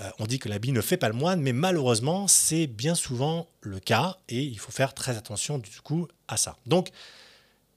Euh, 0.00 0.10
on 0.18 0.26
dit 0.26 0.38
que 0.38 0.48
l'habit 0.48 0.72
ne 0.72 0.80
fait 0.80 0.96
pas 0.96 1.08
le 1.08 1.14
moine, 1.14 1.40
mais 1.40 1.52
malheureusement, 1.52 2.28
c'est 2.28 2.66
bien 2.66 2.94
souvent 2.94 3.48
le 3.60 3.80
cas 3.80 4.18
et 4.28 4.42
il 4.42 4.58
faut 4.58 4.72
faire 4.72 4.92
très 4.92 5.16
attention 5.16 5.58
du 5.58 5.80
coup 5.82 6.06
à 6.28 6.36
ça. 6.36 6.56
Donc, 6.66 6.90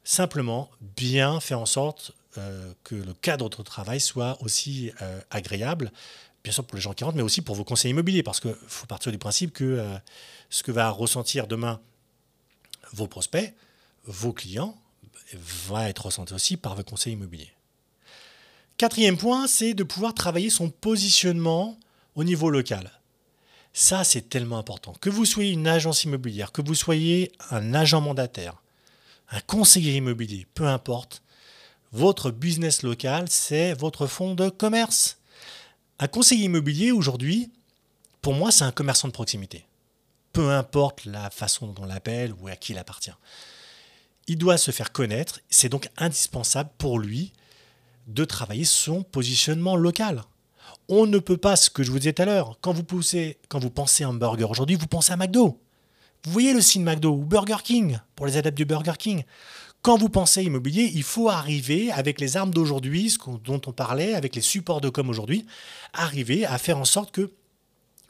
simplement, 0.03 0.69
bien 0.81 1.39
faire 1.39 1.59
en 1.59 1.65
sorte 1.65 2.11
euh, 2.37 2.73
que 2.83 2.95
le 2.95 3.13
cadre 3.13 3.49
de 3.49 3.63
travail 3.63 3.99
soit 3.99 4.37
aussi 4.41 4.91
euh, 5.01 5.21
agréable, 5.29 5.91
bien 6.43 6.53
sûr 6.53 6.65
pour 6.65 6.75
les 6.75 6.81
gens 6.81 6.93
qui 6.93 7.03
rentrent, 7.03 7.15
mais 7.15 7.23
aussi 7.23 7.41
pour 7.41 7.55
vos 7.55 7.63
conseils 7.63 7.91
immobiliers, 7.91 8.23
parce 8.23 8.39
qu'il 8.39 8.55
faut 8.67 8.85
partir 8.85 9.11
du 9.11 9.17
principe 9.17 9.53
que 9.53 9.83
ce 10.49 10.63
que 10.63 10.71
va 10.71 10.89
ressentir 10.89 11.47
demain 11.47 11.79
vos 12.91 13.07
prospects, 13.07 13.53
vos 14.05 14.33
clients, 14.33 14.77
va 15.33 15.89
être 15.89 16.05
ressenti 16.05 16.33
aussi 16.33 16.57
par 16.57 16.75
vos 16.75 16.83
conseils 16.83 17.13
immobiliers. 17.13 17.53
Quatrième 18.77 19.17
point, 19.17 19.47
c'est 19.47 19.73
de 19.73 19.83
pouvoir 19.83 20.13
travailler 20.13 20.49
son 20.49 20.69
positionnement 20.69 21.79
au 22.15 22.23
niveau 22.23 22.49
local. 22.49 22.91
Ça, 23.71 24.03
c'est 24.03 24.29
tellement 24.29 24.57
important. 24.57 24.93
Que 24.99 25.09
vous 25.09 25.25
soyez 25.25 25.51
une 25.51 25.67
agence 25.67 26.03
immobilière, 26.03 26.51
que 26.51 26.61
vous 26.61 26.75
soyez 26.75 27.31
un 27.49 27.73
agent 27.73 28.01
mandataire, 28.01 28.61
un 29.29 29.39
conseiller 29.41 29.95
immobilier, 29.95 30.45
peu 30.53 30.67
importe, 30.67 31.23
votre 31.91 32.31
business 32.31 32.83
local, 32.83 33.25
c'est 33.29 33.73
votre 33.73 34.07
fonds 34.07 34.35
de 34.35 34.49
commerce. 34.49 35.17
Un 35.99 36.07
conseiller 36.07 36.45
immobilier, 36.45 36.91
aujourd'hui, 36.91 37.51
pour 38.21 38.33
moi, 38.33 38.51
c'est 38.51 38.63
un 38.63 38.71
commerçant 38.71 39.07
de 39.07 39.13
proximité. 39.13 39.65
Peu 40.31 40.49
importe 40.49 41.05
la 41.05 41.29
façon 41.29 41.67
dont 41.67 41.83
on 41.83 41.85
l'appelle 41.85 42.33
ou 42.41 42.47
à 42.47 42.55
qui 42.55 42.71
il 42.71 42.77
appartient. 42.77 43.13
Il 44.27 44.37
doit 44.37 44.57
se 44.57 44.71
faire 44.71 44.91
connaître. 44.91 45.41
C'est 45.49 45.69
donc 45.69 45.89
indispensable 45.97 46.71
pour 46.77 46.99
lui 46.99 47.33
de 48.07 48.25
travailler 48.25 48.65
son 48.65 49.03
positionnement 49.03 49.75
local. 49.75 50.23
On 50.89 51.05
ne 51.05 51.19
peut 51.19 51.37
pas, 51.37 51.55
ce 51.55 51.69
que 51.69 51.83
je 51.83 51.91
vous 51.91 51.99
disais 51.99 52.13
tout 52.13 52.23
à 52.23 52.25
l'heure, 52.25 52.57
quand 52.61 52.73
vous, 52.73 52.83
poussez, 52.83 53.37
quand 53.47 53.59
vous 53.59 53.69
pensez 53.69 54.03
hamburger 54.03 54.49
aujourd'hui, 54.49 54.75
vous 54.75 54.87
pensez 54.87 55.13
à 55.13 55.17
McDo. 55.17 55.59
Vous 56.25 56.31
voyez 56.31 56.53
le 56.53 56.61
signe 56.61 56.83
McDo 56.83 57.11
ou 57.11 57.25
Burger 57.25 57.57
King, 57.63 57.99
pour 58.15 58.25
les 58.25 58.37
adeptes 58.37 58.57
du 58.57 58.65
Burger 58.65 58.93
King. 58.97 59.23
Quand 59.83 59.97
vous 59.97 60.07
pensez 60.07 60.41
immobilier, 60.43 60.89
il 60.93 61.03
faut 61.03 61.27
arriver 61.27 61.91
avec 61.91 62.21
les 62.21 62.37
armes 62.37 62.53
d'aujourd'hui, 62.53 63.13
dont 63.43 63.59
on 63.65 63.73
parlait, 63.73 64.13
avec 64.15 64.33
les 64.33 64.41
supports 64.41 64.79
de 64.79 64.87
com 64.87 65.09
aujourd'hui, 65.09 65.45
arriver 65.91 66.45
à 66.45 66.57
faire 66.57 66.77
en 66.77 66.85
sorte 66.85 67.11
que 67.11 67.33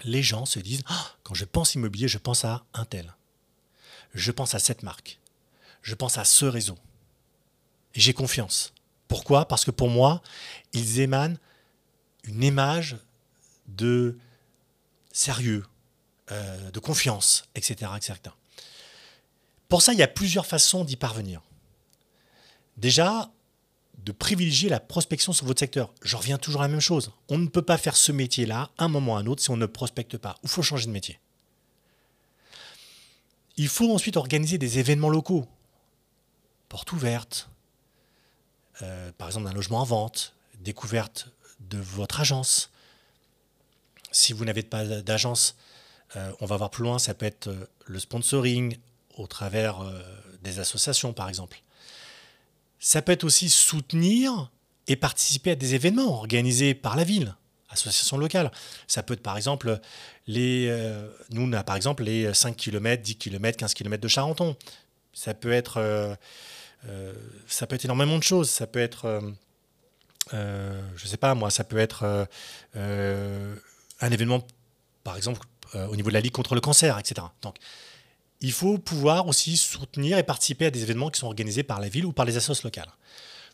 les 0.03 0.21
gens 0.21 0.45
se 0.45 0.59
disent 0.59 0.83
ah, 0.85 1.15
quand 1.23 1.33
je 1.33 1.45
pense 1.45 1.73
immobilier, 1.73 2.07
je 2.07 2.19
pense 2.19 2.45
à 2.45 2.63
un 2.75 2.85
tel. 2.85 3.15
Je 4.13 4.31
pense 4.31 4.53
à 4.53 4.59
cette 4.59 4.83
marque. 4.83 5.19
Je 5.81 5.95
pense 5.95 6.19
à 6.19 6.25
ce 6.25 6.45
réseau. 6.45 6.77
Et 7.95 7.99
j'ai 7.99 8.13
confiance. 8.13 8.71
Pourquoi? 9.07 9.47
Parce 9.47 9.65
que 9.65 9.71
pour 9.71 9.89
moi, 9.89 10.21
ils 10.73 10.99
émanent 10.99 11.37
une 12.25 12.43
image 12.43 12.97
de 13.65 14.19
sérieux, 15.11 15.65
euh, 16.31 16.69
de 16.69 16.79
confiance, 16.79 17.45
etc., 17.55 17.89
etc. 17.97 18.19
Pour 19.69 19.81
ça, 19.81 19.93
il 19.93 19.97
y 19.97 20.03
a 20.03 20.07
plusieurs 20.07 20.45
façons 20.45 20.83
d'y 20.83 20.97
parvenir. 20.97 21.41
Déjà, 22.77 23.31
de 24.03 24.11
privilégier 24.11 24.69
la 24.69 24.79
prospection 24.79 25.33
sur 25.33 25.45
votre 25.45 25.59
secteur. 25.59 25.93
Je 26.01 26.15
reviens 26.17 26.37
toujours 26.37 26.61
à 26.61 26.65
la 26.65 26.71
même 26.71 26.79
chose. 26.79 27.11
On 27.29 27.37
ne 27.37 27.47
peut 27.47 27.61
pas 27.61 27.77
faire 27.77 27.95
ce 27.95 28.11
métier-là 28.11 28.69
un 28.77 28.87
moment 28.87 29.13
ou 29.13 29.15
un 29.15 29.25
autre 29.25 29.41
si 29.41 29.49
on 29.49 29.57
ne 29.57 29.65
prospecte 29.65 30.17
pas. 30.17 30.35
Il 30.43 30.49
faut 30.49 30.61
changer 30.61 30.87
de 30.87 30.91
métier. 30.91 31.19
Il 33.55 33.67
faut 33.67 33.93
ensuite 33.93 34.17
organiser 34.17 34.57
des 34.57 34.79
événements 34.79 35.09
locaux. 35.09 35.45
Porte 36.69 36.91
ouverte, 36.91 37.49
euh, 38.81 39.11
par 39.17 39.27
exemple 39.27 39.45
d'un 39.45 39.53
logement 39.53 39.79
en 39.81 39.85
vente, 39.85 40.35
découverte 40.59 41.29
de 41.59 41.77
votre 41.77 42.19
agence. 42.19 42.71
Si 44.11 44.33
vous 44.33 44.43
n'avez 44.43 44.63
pas 44.63 44.83
d'agence, 45.01 45.55
euh, 46.15 46.31
on 46.41 46.45
va 46.45 46.57
voir 46.57 46.71
plus 46.71 46.83
loin, 46.83 46.97
ça 46.97 47.13
peut 47.13 47.27
être 47.27 47.47
euh, 47.47 47.69
le 47.85 47.99
sponsoring 47.99 48.77
au 49.17 49.27
travers 49.27 49.83
des 50.41 50.57
associations, 50.57 51.13
par 51.13 51.29
exemple. 51.29 51.62
Ça 52.85 53.01
peut 53.01 53.11
être 53.11 53.23
aussi 53.23 53.49
soutenir 53.49 54.51
et 54.87 54.95
participer 54.95 55.51
à 55.51 55.55
des 55.55 55.75
événements 55.75 56.13
organisés 56.13 56.73
par 56.73 56.95
la 56.95 57.03
ville, 57.03 57.35
associations 57.69 58.17
locales. 58.17 58.51
Ça 58.87 59.03
peut 59.03 59.13
être 59.13 59.23
par 59.23 59.37
exemple 59.37 59.79
les. 60.27 60.67
nous, 61.29 61.43
on 61.43 61.53
a 61.53 61.63
par 61.63 61.77
exemple 61.77 62.03
les 62.03 62.33
5 62.33 62.57
km, 62.57 63.01
10 63.01 63.15
km, 63.15 63.57
15 63.57 63.73
km 63.73 64.01
de 64.01 64.07
Charenton. 64.09 64.57
Ça 65.13 65.33
peut 65.33 65.53
être. 65.53 66.17
ça 67.47 67.67
peut 67.67 67.75
être 67.75 67.85
énormément 67.85 68.17
de 68.17 68.23
choses. 68.23 68.49
Ça 68.49 68.67
peut 68.67 68.81
être 68.81 69.23
euh, 70.33 70.81
je 70.95 71.07
sais 71.07 71.17
pas, 71.17 71.35
moi, 71.35 71.49
ça 71.49 71.63
peut 71.63 71.77
être 71.77 72.03
euh, 72.03 72.25
euh, 72.75 73.55
un 73.99 74.11
événement, 74.11 74.45
par 75.03 75.17
exemple, 75.17 75.41
au 75.89 75.95
niveau 75.95 76.09
de 76.09 76.13
la 76.13 76.21
Ligue 76.21 76.33
contre 76.33 76.53
le 76.53 76.61
cancer, 76.61 76.99
etc. 76.99 77.25
Donc, 77.41 77.55
il 78.43 78.51
faut 78.51 78.77
pouvoir 78.77 79.27
aussi 79.27 79.57
soutenir 79.57 80.19
et 80.19 80.23
participer 80.23 80.67
à 80.67 80.71
des 80.71 80.83
événements 80.83 81.09
qui 81.09 81.19
sont 81.19 81.25
organisés 81.25 81.63
par 81.63 81.79
la 81.79 81.89
ville 81.89 82.05
ou 82.05 82.13
par 82.13 82.25
les 82.25 82.37
associations 82.37 82.67
locales. 82.67 82.91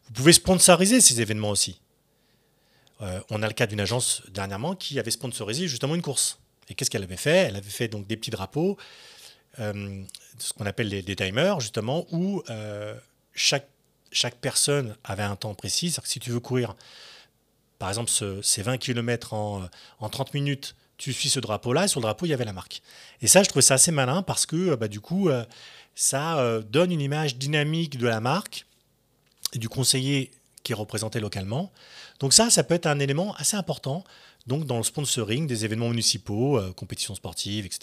Vous 0.08 0.14
pouvez 0.14 0.34
sponsoriser 0.34 1.00
ces 1.00 1.22
événements 1.22 1.52
aussi. 1.52 1.80
on 3.30 3.42
a 3.42 3.48
le 3.48 3.54
cas 3.54 3.68
d'une 3.68 3.80
agence 3.80 4.24
dernièrement 4.30 4.76
qui 4.76 5.00
avait 5.00 5.12
sponsorisé 5.12 5.68
justement 5.68 5.96
une 5.96 6.02
course. 6.02 6.40
Et 6.68 6.76
qu'est-ce 6.76 6.90
qu'elle 6.90 7.04
avait 7.04 7.16
fait? 7.18 7.48
Elle 7.48 7.56
avait 7.56 7.70
fait 7.70 7.88
donc 7.88 8.08
des 8.08 8.18
petits 8.18 8.32
drapeaux, 8.32 8.78
ce 9.58 10.54
qu'on 10.58 10.66
appelle 10.66 10.90
des 10.90 11.16
timers, 11.16 11.62
justement, 11.62 12.06
où 12.12 12.44
chaque 13.34 13.70
chaque 14.12 14.36
personne 14.36 14.96
avait 15.04 15.24
un 15.24 15.36
temps 15.36 15.56
précis. 15.56 15.96
Si 16.04 16.20
tu 16.20 16.32
veux 16.32 16.40
courir, 16.40 16.76
par 17.78 17.90
exemple, 17.90 18.12
ces 18.42 18.62
20 18.62 18.78
km 18.78 19.34
en, 19.34 19.70
en 20.00 20.10
30 20.10 20.34
minutes, 20.34 20.76
tu 21.00 21.14
suis 21.14 21.30
ce 21.30 21.40
drapeau-là, 21.40 21.86
et 21.86 21.88
sur 21.88 22.02
le 22.02 22.04
drapeau, 22.04 22.26
il 22.26 22.30
y 22.30 22.34
avait 22.34 22.46
la 22.46 22.54
marque. 22.54 22.84
Et 23.22 23.28
ça, 23.28 23.42
je 23.42 23.50
trouvais 23.50 23.64
ça 23.64 23.76
assez 23.76 23.92
malin 23.92 24.22
parce 24.22 24.46
que, 24.46 24.76
bah, 24.76 24.90
du 24.90 25.00
coup, 25.00 25.30
euh, 25.30 25.46
ça 25.96 26.40
euh, 26.40 26.62
donne 26.62 26.92
une 26.92 27.02
image 27.02 27.38
dynamique 27.38 27.98
de 27.98 28.06
la 28.06 28.20
marque 28.20 28.66
et 29.54 29.60
du 29.60 29.70
conseiller 29.70 30.30
qui 30.62 30.74
est 30.74 30.76
représenté 30.76 31.22
localement. 31.22 31.72
Donc 32.20 32.34
ça, 32.34 32.50
ça 32.50 32.64
peut 32.64 32.76
être 32.76 32.86
un 32.86 33.00
élément 33.00 33.34
assez 33.36 33.56
important 33.56 34.04
donc 34.46 34.66
dans 34.66 34.78
le 34.78 34.84
sponsoring 34.84 35.48
des 35.48 35.64
événements 35.64 35.90
municipaux, 35.90 36.58
euh, 36.58 36.74
compétitions 36.74 37.16
sportives, 37.16 37.66
etc. 37.66 37.82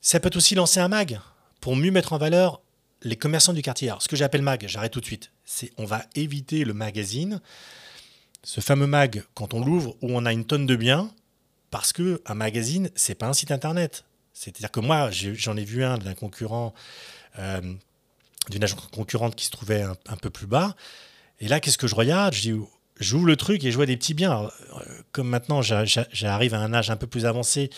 Ça 0.00 0.18
peut 0.18 0.30
aussi 0.34 0.54
lancer 0.54 0.80
un 0.80 0.88
mag 0.88 1.20
pour 1.60 1.76
mieux 1.76 1.90
mettre 1.90 2.14
en 2.14 2.18
valeur 2.18 2.62
les 3.02 3.16
commerçants 3.16 3.52
du 3.52 3.60
quartier. 3.60 3.88
Alors, 3.88 4.00
ce 4.00 4.08
que 4.08 4.16
j'appelle 4.16 4.42
mag, 4.42 4.64
j'arrête 4.66 4.92
tout 4.92 5.00
de 5.00 5.04
suite, 5.04 5.30
c'est 5.44 5.72
on 5.76 5.84
va 5.84 6.04
éviter 6.14 6.64
le 6.64 6.72
magazine, 6.72 7.40
ce 8.44 8.60
fameux 8.60 8.86
mag 8.86 9.24
quand 9.34 9.52
on 9.52 9.62
l'ouvre 9.64 9.96
où 10.00 10.08
on 10.10 10.24
a 10.24 10.32
une 10.32 10.44
tonne 10.44 10.66
de 10.66 10.76
biens, 10.76 11.10
parce 11.72 11.92
que 11.92 12.22
un 12.26 12.34
magazine, 12.34 12.90
c'est 12.94 13.16
pas 13.16 13.26
un 13.26 13.32
site 13.32 13.50
internet. 13.50 14.04
C'est-à-dire 14.34 14.70
que 14.70 14.78
moi, 14.78 15.10
j'en 15.10 15.56
ai, 15.56 15.64
vu 15.64 15.82
un 15.82 15.98
d'un 15.98 16.14
concurrent, 16.14 16.72
euh, 17.40 17.60
d'une 18.50 18.62
agence 18.62 18.86
concurrente 18.92 19.34
qui 19.34 19.46
se 19.46 19.50
trouvait 19.50 19.82
un, 19.82 20.16
peu 20.16 20.30
plus 20.30 20.46
bas. 20.46 20.76
Et 21.40 21.48
là, 21.48 21.58
qu'est-ce 21.58 21.78
que 21.78 21.88
je 21.88 21.96
regarde? 21.96 22.34
Je 22.34 22.52
j'ouvre 23.00 23.26
le 23.26 23.36
truc 23.36 23.64
et 23.64 23.72
je 23.72 23.76
vois 23.76 23.86
des 23.86 23.96
petits 23.96 24.14
biens. 24.14 24.44
Euh, 24.44 25.02
comme 25.10 25.28
maintenant, 25.28 25.60
j'arrive 25.62 26.54
à 26.54 26.60
un 26.60 26.72
âge 26.72 26.90
un 26.90 26.96
peu 26.96 27.08
plus 27.08 27.26
avancé 27.26 27.70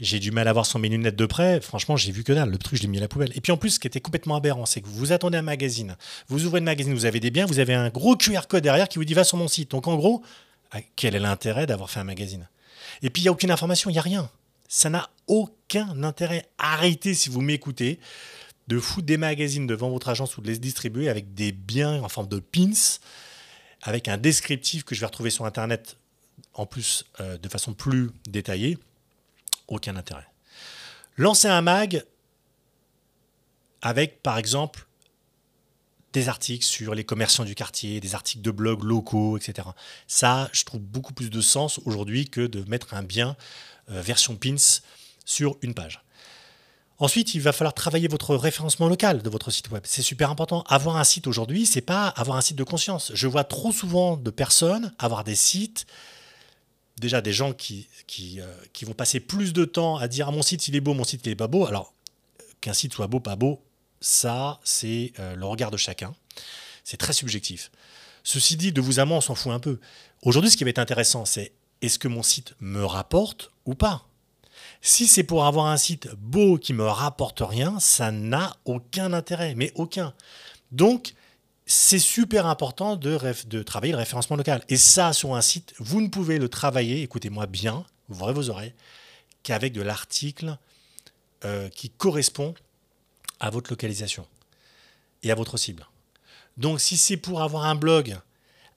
j'ai 0.00 0.18
du 0.18 0.30
mal 0.30 0.48
à 0.48 0.52
voir 0.54 0.64
sans 0.64 0.78
mes 0.78 0.88
lunettes 0.88 1.16
de 1.16 1.26
près. 1.26 1.60
Franchement, 1.60 1.96
j'ai 1.96 2.10
vu 2.10 2.24
que 2.24 2.32
dalle. 2.32 2.48
Le 2.48 2.56
truc, 2.56 2.78
je 2.78 2.82
l'ai 2.82 2.88
mis 2.88 2.96
à 2.96 3.02
la 3.02 3.08
poubelle. 3.08 3.32
Et 3.34 3.40
puis 3.42 3.52
en 3.52 3.58
plus, 3.58 3.70
ce 3.70 3.78
qui 3.78 3.86
était 3.86 4.00
complètement 4.00 4.36
aberrant, 4.36 4.64
c'est 4.64 4.80
que 4.80 4.88
vous 4.88 5.12
attendez 5.12 5.36
un 5.36 5.42
magazine. 5.42 5.96
Vous 6.28 6.46
ouvrez 6.46 6.60
le 6.60 6.64
magazine, 6.64 6.94
vous 6.94 7.04
avez 7.04 7.20
des 7.20 7.30
biens, 7.30 7.44
vous 7.44 7.58
avez 7.58 7.74
un 7.74 7.90
gros 7.90 8.16
QR 8.16 8.46
code 8.48 8.62
derrière 8.62 8.88
qui 8.88 8.98
vous 8.98 9.04
dit 9.04 9.12
va 9.12 9.24
sur 9.24 9.36
mon 9.36 9.46
site. 9.46 9.70
Donc 9.70 9.88
en 9.88 9.96
gros, 9.96 10.22
quel 10.96 11.14
est 11.14 11.20
l'intérêt 11.20 11.66
d'avoir 11.66 11.90
fait 11.90 12.00
un 12.00 12.04
magazine? 12.04 12.48
Et 13.02 13.10
puis 13.10 13.22
il 13.22 13.24
n'y 13.24 13.28
a 13.28 13.32
aucune 13.32 13.50
information, 13.50 13.90
il 13.90 13.94
n'y 13.94 13.98
a 13.98 14.02
rien. 14.02 14.30
Ça 14.68 14.90
n'a 14.90 15.10
aucun 15.26 16.02
intérêt. 16.02 16.48
Arrêtez 16.58 17.14
si 17.14 17.28
vous 17.28 17.40
m'écoutez 17.40 17.98
de 18.68 18.78
foutre 18.78 19.06
des 19.06 19.16
magazines 19.16 19.66
devant 19.66 19.90
votre 19.90 20.08
agence 20.08 20.36
ou 20.36 20.42
de 20.42 20.46
les 20.46 20.58
distribuer 20.58 21.08
avec 21.08 21.34
des 21.34 21.50
biens 21.50 22.02
en 22.02 22.08
forme 22.08 22.28
de 22.28 22.38
pins, 22.38 22.98
avec 23.82 24.06
un 24.06 24.16
descriptif 24.16 24.84
que 24.84 24.94
je 24.94 25.00
vais 25.00 25.06
retrouver 25.06 25.30
sur 25.30 25.44
Internet 25.44 25.96
en 26.54 26.66
plus 26.66 27.04
euh, 27.20 27.36
de 27.38 27.48
façon 27.48 27.74
plus 27.74 28.10
détaillée 28.28 28.78
aucun 29.66 29.96
intérêt. 29.96 30.26
Lancer 31.16 31.48
un 31.48 31.62
mag 31.62 32.04
avec, 33.82 34.22
par 34.22 34.38
exemple, 34.38 34.86
des 36.12 36.28
articles 36.28 36.64
sur 36.64 36.94
les 36.94 37.04
commerçants 37.04 37.44
du 37.44 37.54
quartier, 37.54 38.00
des 38.00 38.14
articles 38.14 38.42
de 38.42 38.50
blogs 38.50 38.82
locaux, 38.82 39.36
etc. 39.36 39.68
Ça, 40.06 40.48
je 40.52 40.64
trouve 40.64 40.80
beaucoup 40.80 41.12
plus 41.12 41.30
de 41.30 41.40
sens 41.40 41.80
aujourd'hui 41.84 42.28
que 42.28 42.46
de 42.46 42.68
mettre 42.68 42.94
un 42.94 43.02
bien 43.02 43.36
euh, 43.90 44.02
version 44.02 44.36
pins 44.36 44.80
sur 45.24 45.56
une 45.62 45.74
page. 45.74 46.02
Ensuite, 46.98 47.34
il 47.34 47.40
va 47.40 47.52
falloir 47.52 47.72
travailler 47.72 48.08
votre 48.08 48.36
référencement 48.36 48.86
local 48.86 49.22
de 49.22 49.30
votre 49.30 49.50
site 49.50 49.70
web. 49.70 49.82
C'est 49.86 50.02
super 50.02 50.30
important. 50.30 50.64
Avoir 50.68 50.96
un 50.96 51.04
site 51.04 51.26
aujourd'hui, 51.26 51.64
c'est 51.64 51.80
pas 51.80 52.08
avoir 52.08 52.36
un 52.36 52.42
site 52.42 52.56
de 52.56 52.64
conscience. 52.64 53.10
Je 53.14 53.26
vois 53.26 53.44
trop 53.44 53.72
souvent 53.72 54.18
de 54.18 54.30
personnes 54.30 54.92
avoir 54.98 55.24
des 55.24 55.34
sites, 55.34 55.86
déjà 56.98 57.22
des 57.22 57.32
gens 57.32 57.54
qui, 57.54 57.88
qui, 58.06 58.40
euh, 58.40 58.46
qui 58.74 58.84
vont 58.84 58.92
passer 58.92 59.18
plus 59.18 59.54
de 59.54 59.64
temps 59.64 59.96
à 59.96 60.08
dire 60.08 60.28
ah, 60.28 60.32
mon 60.32 60.42
site 60.42 60.68
il 60.68 60.76
est 60.76 60.80
beau, 60.80 60.92
mon 60.92 61.04
site 61.04 61.22
il 61.24 61.30
est 61.30 61.36
pas 61.36 61.46
beau. 61.46 61.66
Alors 61.66 61.94
qu'un 62.60 62.74
site 62.74 62.92
soit 62.92 63.06
beau, 63.06 63.18
pas 63.18 63.36
beau, 63.36 63.62
ça 64.00 64.60
c'est 64.64 65.12
euh, 65.18 65.36
le 65.36 65.46
regard 65.46 65.70
de 65.70 65.76
chacun. 65.76 66.14
C'est 66.84 66.96
très 66.96 67.12
subjectif. 67.12 67.70
Ceci 68.22 68.56
dit, 68.56 68.72
de 68.72 68.80
vous 68.80 69.00
à 69.00 69.04
moi, 69.04 69.18
on 69.18 69.20
s'en 69.20 69.34
fout 69.34 69.52
un 69.52 69.60
peu. 69.60 69.78
Aujourd'hui, 70.22 70.50
ce 70.50 70.56
qui 70.56 70.64
va 70.64 70.70
être 70.70 70.78
intéressant, 70.78 71.24
c'est 71.24 71.52
est-ce 71.82 71.98
que 71.98 72.08
mon 72.08 72.22
site 72.22 72.54
me 72.60 72.84
rapporte 72.84 73.50
ou 73.64 73.74
pas? 73.74 74.06
Si 74.82 75.06
c'est 75.06 75.24
pour 75.24 75.46
avoir 75.46 75.66
un 75.66 75.76
site 75.76 76.08
beau 76.16 76.58
qui 76.58 76.72
me 76.72 76.84
rapporte 76.84 77.40
rien, 77.40 77.78
ça 77.80 78.10
n'a 78.10 78.56
aucun 78.64 79.12
intérêt, 79.12 79.54
mais 79.54 79.72
aucun. 79.74 80.14
Donc, 80.72 81.14
c'est 81.66 81.98
super 81.98 82.46
important 82.46 82.96
de, 82.96 83.62
travailler 83.62 83.92
le 83.92 83.98
référencement 83.98 84.36
local. 84.36 84.62
Et 84.68 84.76
ça, 84.76 85.12
sur 85.12 85.34
un 85.34 85.40
site, 85.40 85.74
vous 85.78 86.00
ne 86.00 86.08
pouvez 86.08 86.38
le 86.38 86.48
travailler, 86.48 87.02
écoutez-moi 87.02 87.46
bien, 87.46 87.84
ouvrez 88.08 88.32
vos 88.32 88.50
oreilles, 88.50 88.74
qu'avec 89.42 89.72
de 89.72 89.82
l'article 89.82 90.58
euh, 91.44 91.68
qui 91.68 91.90
correspond 91.90 92.54
à 93.40 93.50
votre 93.50 93.70
localisation 93.70 94.26
et 95.22 95.30
à 95.30 95.34
votre 95.34 95.56
cible. 95.56 95.86
Donc, 96.56 96.80
si 96.80 96.96
c'est 96.96 97.16
pour 97.16 97.42
avoir 97.42 97.64
un 97.64 97.74
blog 97.74 98.16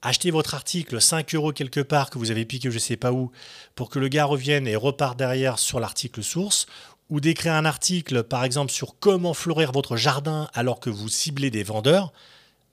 achetez 0.03 0.31
votre 0.31 0.53
article 0.53 1.01
5 1.01 1.33
euros 1.33 1.53
quelque 1.53 1.79
part 1.79 2.09
que 2.09 2.17
vous 2.17 2.29
avez 2.29 2.43
piqué 2.45 2.69
je 2.69 2.75
ne 2.75 2.79
sais 2.79 2.97
pas 2.97 3.13
où 3.13 3.31
pour 3.73 3.89
que 3.89 3.99
le 3.99 4.09
gars 4.09 4.25
revienne 4.25 4.67
et 4.67 4.75
reparte 4.75 5.17
derrière 5.17 5.59
sur 5.59 5.79
l'article 5.79 6.21
source 6.21 6.65
ou 7.09 7.19
d'écrire 7.19 7.53
un 7.53 7.65
article 7.65 8.23
par 8.23 8.43
exemple 8.43 8.71
sur 8.71 8.99
comment 8.99 9.33
fleurir 9.33 9.71
votre 9.71 9.95
jardin 9.95 10.49
alors 10.53 10.79
que 10.79 10.89
vous 10.89 11.09
ciblez 11.09 11.51
des 11.51 11.63
vendeurs, 11.63 12.11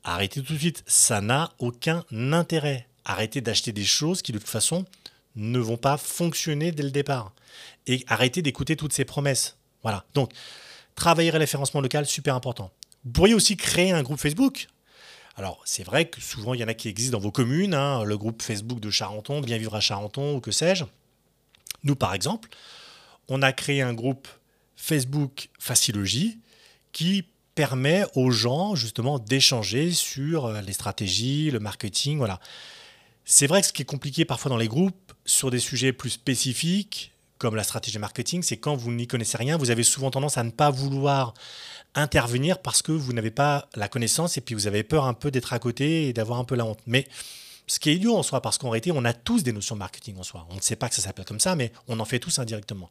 arrêtez 0.04 0.42
tout 0.42 0.52
de 0.52 0.58
suite, 0.58 0.82
ça 0.86 1.20
n'a 1.20 1.52
aucun 1.58 2.04
intérêt. 2.10 2.86
Arrêtez 3.04 3.40
d'acheter 3.40 3.72
des 3.72 3.84
choses 3.84 4.22
qui 4.22 4.32
de 4.32 4.38
toute 4.38 4.48
façon 4.48 4.84
ne 5.36 5.58
vont 5.58 5.76
pas 5.76 5.96
fonctionner 5.96 6.72
dès 6.72 6.82
le 6.82 6.90
départ 6.90 7.32
et 7.86 8.04
arrêtez 8.08 8.42
d'écouter 8.42 8.76
toutes 8.76 8.92
ces 8.92 9.04
promesses. 9.04 9.56
Voilà. 9.82 10.04
Donc 10.14 10.32
travailler 10.94 11.30
le 11.30 11.38
référencement 11.38 11.80
local 11.80 12.06
super 12.06 12.34
important. 12.34 12.70
Vous 13.04 13.12
pourriez 13.12 13.34
aussi 13.34 13.56
créer 13.56 13.92
un 13.92 14.02
groupe 14.02 14.20
Facebook 14.20 14.68
alors, 15.36 15.62
c'est 15.64 15.84
vrai 15.84 16.06
que 16.06 16.20
souvent, 16.20 16.52
il 16.52 16.60
y 16.60 16.64
en 16.64 16.68
a 16.68 16.74
qui 16.74 16.88
existent 16.88 17.16
dans 17.16 17.22
vos 17.22 17.30
communes, 17.30 17.72
hein, 17.72 18.04
le 18.04 18.18
groupe 18.18 18.42
Facebook 18.42 18.78
de 18.78 18.90
Charenton, 18.90 19.40
Bien 19.40 19.56
vivre 19.56 19.74
à 19.74 19.80
Charenton, 19.80 20.36
ou 20.36 20.40
que 20.40 20.50
sais-je. 20.50 20.84
Nous, 21.82 21.96
par 21.96 22.12
exemple, 22.12 22.50
on 23.28 23.40
a 23.40 23.52
créé 23.52 23.80
un 23.80 23.94
groupe 23.94 24.28
Facebook 24.76 25.48
Facilogie 25.58 26.40
qui 26.92 27.24
permet 27.54 28.04
aux 28.14 28.30
gens, 28.30 28.74
justement, 28.74 29.18
d'échanger 29.18 29.92
sur 29.92 30.46
euh, 30.46 30.60
les 30.60 30.72
stratégies, 30.72 31.50
le 31.50 31.60
marketing, 31.60 32.18
voilà. 32.18 32.38
C'est 33.24 33.46
vrai 33.46 33.60
que 33.60 33.68
ce 33.68 33.72
qui 33.72 33.82
est 33.82 33.86
compliqué 33.86 34.24
parfois 34.24 34.50
dans 34.50 34.56
les 34.56 34.68
groupes, 34.68 35.12
sur 35.24 35.50
des 35.50 35.58
sujets 35.58 35.92
plus 35.92 36.10
spécifiques, 36.10 37.12
comme 37.40 37.56
la 37.56 37.64
stratégie 37.64 37.98
marketing, 37.98 38.42
c'est 38.42 38.58
quand 38.58 38.76
vous 38.76 38.92
n'y 38.92 39.06
connaissez 39.06 39.38
rien, 39.38 39.56
vous 39.56 39.70
avez 39.70 39.82
souvent 39.82 40.10
tendance 40.10 40.36
à 40.36 40.44
ne 40.44 40.50
pas 40.50 40.70
vouloir 40.70 41.32
intervenir 41.94 42.58
parce 42.58 42.82
que 42.82 42.92
vous 42.92 43.14
n'avez 43.14 43.30
pas 43.30 43.66
la 43.74 43.88
connaissance 43.88 44.36
et 44.36 44.42
puis 44.42 44.54
vous 44.54 44.66
avez 44.66 44.84
peur 44.84 45.06
un 45.06 45.14
peu 45.14 45.30
d'être 45.30 45.54
à 45.54 45.58
côté 45.58 46.06
et 46.06 46.12
d'avoir 46.12 46.38
un 46.38 46.44
peu 46.44 46.54
la 46.54 46.66
honte. 46.66 46.78
Mais 46.86 47.08
ce 47.66 47.80
qui 47.80 47.88
est 47.88 47.94
idiot 47.94 48.14
en 48.14 48.22
soi, 48.22 48.42
parce 48.42 48.58
qu'en 48.58 48.68
réalité, 48.68 48.92
on 48.92 49.04
a 49.06 49.14
tous 49.14 49.42
des 49.42 49.52
notions 49.52 49.74
marketing 49.74 50.18
en 50.18 50.22
soi. 50.22 50.46
On 50.50 50.56
ne 50.56 50.60
sait 50.60 50.76
pas 50.76 50.90
que 50.90 50.94
ça 50.94 51.00
s'appelle 51.00 51.24
comme 51.24 51.40
ça, 51.40 51.56
mais 51.56 51.72
on 51.88 51.98
en 51.98 52.04
fait 52.04 52.18
tous 52.18 52.38
indirectement. 52.38 52.90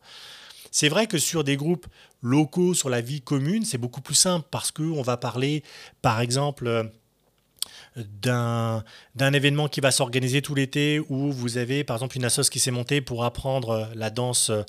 C'est 0.71 0.89
vrai 0.89 1.05
que 1.05 1.19
sur 1.19 1.43
des 1.43 1.55
groupes 1.55 1.85
locaux, 2.23 2.73
sur 2.73 2.89
la 2.89 3.01
vie 3.01 3.21
commune, 3.21 3.65
c'est 3.65 3.77
beaucoup 3.77 4.01
plus 4.01 4.15
simple 4.15 4.47
parce 4.49 4.71
qu'on 4.71 5.03
va 5.03 5.15
parler, 5.15 5.63
par 6.01 6.21
exemple, 6.21 6.65
euh, 6.65 6.83
d'un 7.95 8.83
événement 9.33 9.67
qui 9.67 9.81
va 9.81 9.91
s'organiser 9.91 10.41
tout 10.41 10.55
l'été 10.55 10.99
où 11.09 11.31
vous 11.31 11.57
avez 11.57 11.83
par 11.83 11.97
exemple 11.97 12.17
une 12.17 12.25
assoce 12.25 12.49
qui 12.49 12.59
s'est 12.59 12.71
montée 12.71 13.01
pour 13.01 13.23
apprendre 13.23 13.69
euh, 13.69 13.85
la 13.95 14.09
danse, 14.09 14.49
euh, 14.49 14.63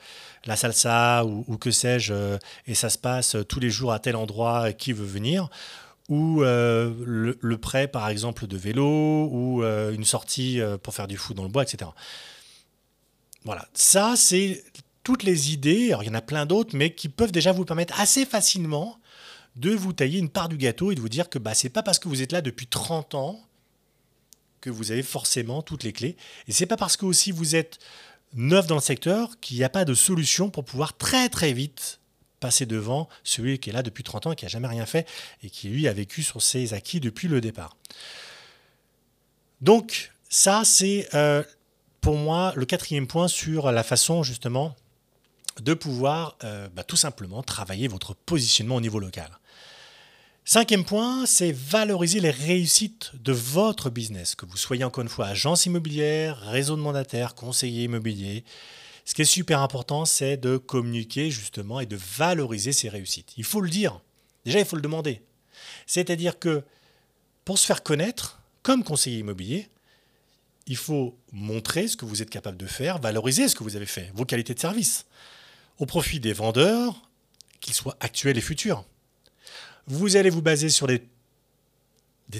la 0.47 0.57
salsa 0.57 1.25
ou, 1.25 1.57
que 1.59 1.71
sais-je, 1.71 2.13
euh, 2.13 2.39
et 2.67 2.75
ça 2.75 2.91
se 2.91 2.99
passe 2.99 3.37
tous 3.49 3.61
les 3.61 3.71
jours 3.71 3.93
à 3.93 3.99
tel 3.99 4.17
endroit 4.17 4.73
qui 4.73 4.93
veut 4.93 5.07
venir 5.07 5.49
ou 6.09 6.41
le, 6.41 7.57
prêt 7.61 7.87
par 7.87 8.09
exemple 8.09 8.49
de 8.49 8.57
vélo 8.57 9.29
ou 9.31 9.63
une 9.63 10.05
sortie 10.05 10.61
pour 10.83 10.93
faire 10.93 11.07
du 11.07 11.17
foot 11.17 11.37
dans 11.37 11.45
le 11.45 11.51
bois, 11.51 11.63
etc. 11.63 11.89
Voilà, 13.45 13.69
ça 13.75 14.15
c'est 14.17 14.65
toutes 15.05 15.23
les 15.23 15.53
idées, 15.53 15.89
alors 15.89 16.03
il 16.03 16.07
y 16.07 16.11
en 16.11 16.15
a 16.15 16.21
plein 16.21 16.47
d'autres, 16.47 16.77
mais 16.77 16.95
qui 16.95 17.09
peuvent 17.09 17.31
déjà 17.31 17.53
vous 17.53 17.65
permettre 17.65 18.01
assez 18.01 18.27
facilement 18.27 18.99
de 19.57 19.71
vous 19.71 19.93
tailler 19.93 20.19
une 20.19 20.29
part 20.29 20.49
du 20.49 20.57
gâteau 20.57 20.93
et 20.93 20.95
de 20.95 21.01
vous 21.01 21.09
dire 21.09 21.29
que 21.29 21.39
bah, 21.39 21.55
c'est 21.55 21.69
pas 21.69 21.83
parce 21.83 21.99
que 21.99 22.09
vous 22.09 22.23
êtes 22.23 22.33
là 22.33 22.41
depuis 22.41 22.67
30 22.67 23.15
ans 23.15 23.41
que 24.61 24.71
vous 24.71 24.93
avez 24.93 25.03
forcément 25.03 25.63
toutes 25.63 25.85
les 25.85 25.93
clés. 25.93 26.17
Et 26.49 26.53
c'est 26.53 26.67
pas 26.67 26.77
parce 26.77 26.97
que 26.97 27.07
aussi 27.07 27.33
vous 27.33 27.57
êtes 27.57 27.79
neuf 28.35 28.67
dans 28.67 28.77
le 28.77 28.81
secteur 28.81 29.41
qu'il 29.41 29.57
n'y 29.57 29.65
a 29.65 29.69
pas 29.69 29.85
de 29.85 29.95
solution 29.95 30.51
pour 30.51 30.65
pouvoir 30.65 30.97
très 30.97 31.29
très 31.29 31.53
vite 31.53 32.01
passer 32.39 32.65
devant 32.65 33.09
celui 33.23 33.59
qui 33.59 33.71
est 33.71 33.73
là 33.73 33.83
depuis 33.83 34.03
30 34.03 34.29
ans 34.29 34.35
qui 34.35 34.45
n'a 34.45 34.49
jamais 34.49 34.69
rien 34.69 34.87
fait 34.87 35.07
et 35.43 35.51
qui 35.51 35.69
lui 35.69 35.89
a 35.89 35.93
vécu 35.93 36.23
sur 36.23 36.41
ses 36.41 36.73
acquis 36.73 37.01
depuis 37.01 37.29
le 37.29 37.41
départ. 37.41 37.77
Donc 39.61 40.13
ça 40.29 40.63
c'est 40.65 41.09
euh, 41.15 41.43
pour 42.01 42.17
moi 42.17 42.53
le 42.57 42.65
quatrième 42.65 43.07
point 43.07 43.29
sur 43.29 43.71
la 43.73 43.83
façon 43.83 44.23
justement 44.23 44.75
de 45.61 45.75
pouvoir 45.75 46.37
euh, 46.45 46.69
bah, 46.75 46.85
tout 46.85 46.97
simplement 46.97 47.43
travailler 47.43 47.89
votre 47.89 48.15
positionnement 48.15 48.77
au 48.77 48.81
niveau 48.81 48.99
local. 48.99 49.31
Cinquième 50.45 50.85
point, 50.85 51.27
c'est 51.27 51.53
valoriser 51.53 52.19
les 52.19 52.31
réussites 52.31 53.13
de 53.15 53.33
votre 53.33 53.91
business, 53.91 54.35
que 54.35 54.47
vous 54.47 54.57
soyez 54.57 54.85
encore 54.85 55.03
une 55.03 55.09
fois 55.09 55.27
agence 55.27 55.67
immobilière, 55.67 56.39
réseau 56.41 56.77
de 56.77 56.81
mandataires, 56.81 57.35
conseiller 57.35 57.85
immobilier. 57.85 58.45
Ce 59.05 59.15
qui 59.15 59.23
est 59.23 59.27
super 59.27 59.61
important, 59.61 60.05
c'est 60.07 60.37
de 60.37 60.57
communiquer 60.57 61.31
justement 61.31 61.79
et 61.79 61.87
de 61.87 61.97
valoriser 61.97 62.73
ces 62.73 62.89
réussites. 62.89 63.35
Il 63.37 63.45
faut 63.45 63.61
le 63.61 63.71
dire. 63.71 64.01
Déjà, 64.45 64.59
il 64.59 64.65
faut 64.65 64.77
le 64.77 64.83
demander. 64.83 65.23
C'est-à-dire 65.87 66.39
que 66.39 66.65
pour 67.45 67.59
se 67.59 67.67
faire 67.67 67.83
connaître 67.83 68.41
comme 68.63 68.83
conseiller 68.83 69.19
immobilier, 69.19 69.69
il 70.67 70.77
faut 70.77 71.19
montrer 71.33 71.89
ce 71.89 71.97
que 71.97 72.05
vous 72.05 72.23
êtes 72.23 72.31
capable 72.31 72.57
de 72.57 72.67
faire, 72.67 72.99
valoriser 72.99 73.49
ce 73.49 73.55
que 73.55 73.65
vous 73.65 73.77
avez 73.77 73.87
fait, 73.87 74.11
vos 74.15 74.25
qualités 74.25 74.55
de 74.55 74.61
service 74.61 75.07
au 75.81 75.87
profit 75.87 76.21
des 76.21 76.35
vendeurs, 76.35 77.09
qu'ils 77.61 77.75
soient 77.75 77.97
actuels 78.01 78.39
et 78.39 78.43
futurs. 78.43 78.85
Vous 79.87 80.17
allez 80.17 80.31
vous 80.31 80.43
baser 80.43 80.69
sur 80.69 80.87
des, 80.87 81.03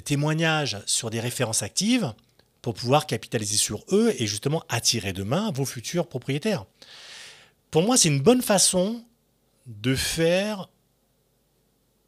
témoignages, 0.03 0.77
sur 0.85 1.09
des 1.09 1.19
références 1.19 1.63
actives 1.63 2.13
pour 2.61 2.75
pouvoir 2.75 3.07
capitaliser 3.07 3.57
sur 3.57 3.83
eux 3.91 4.13
et 4.19 4.27
justement 4.27 4.63
attirer 4.69 5.11
demain 5.11 5.51
vos 5.51 5.65
futurs 5.65 6.07
propriétaires. 6.07 6.65
Pour 7.71 7.81
moi, 7.81 7.97
c'est 7.97 8.09
une 8.09 8.21
bonne 8.21 8.43
façon 8.43 9.03
de 9.65 9.95
faire, 9.95 10.69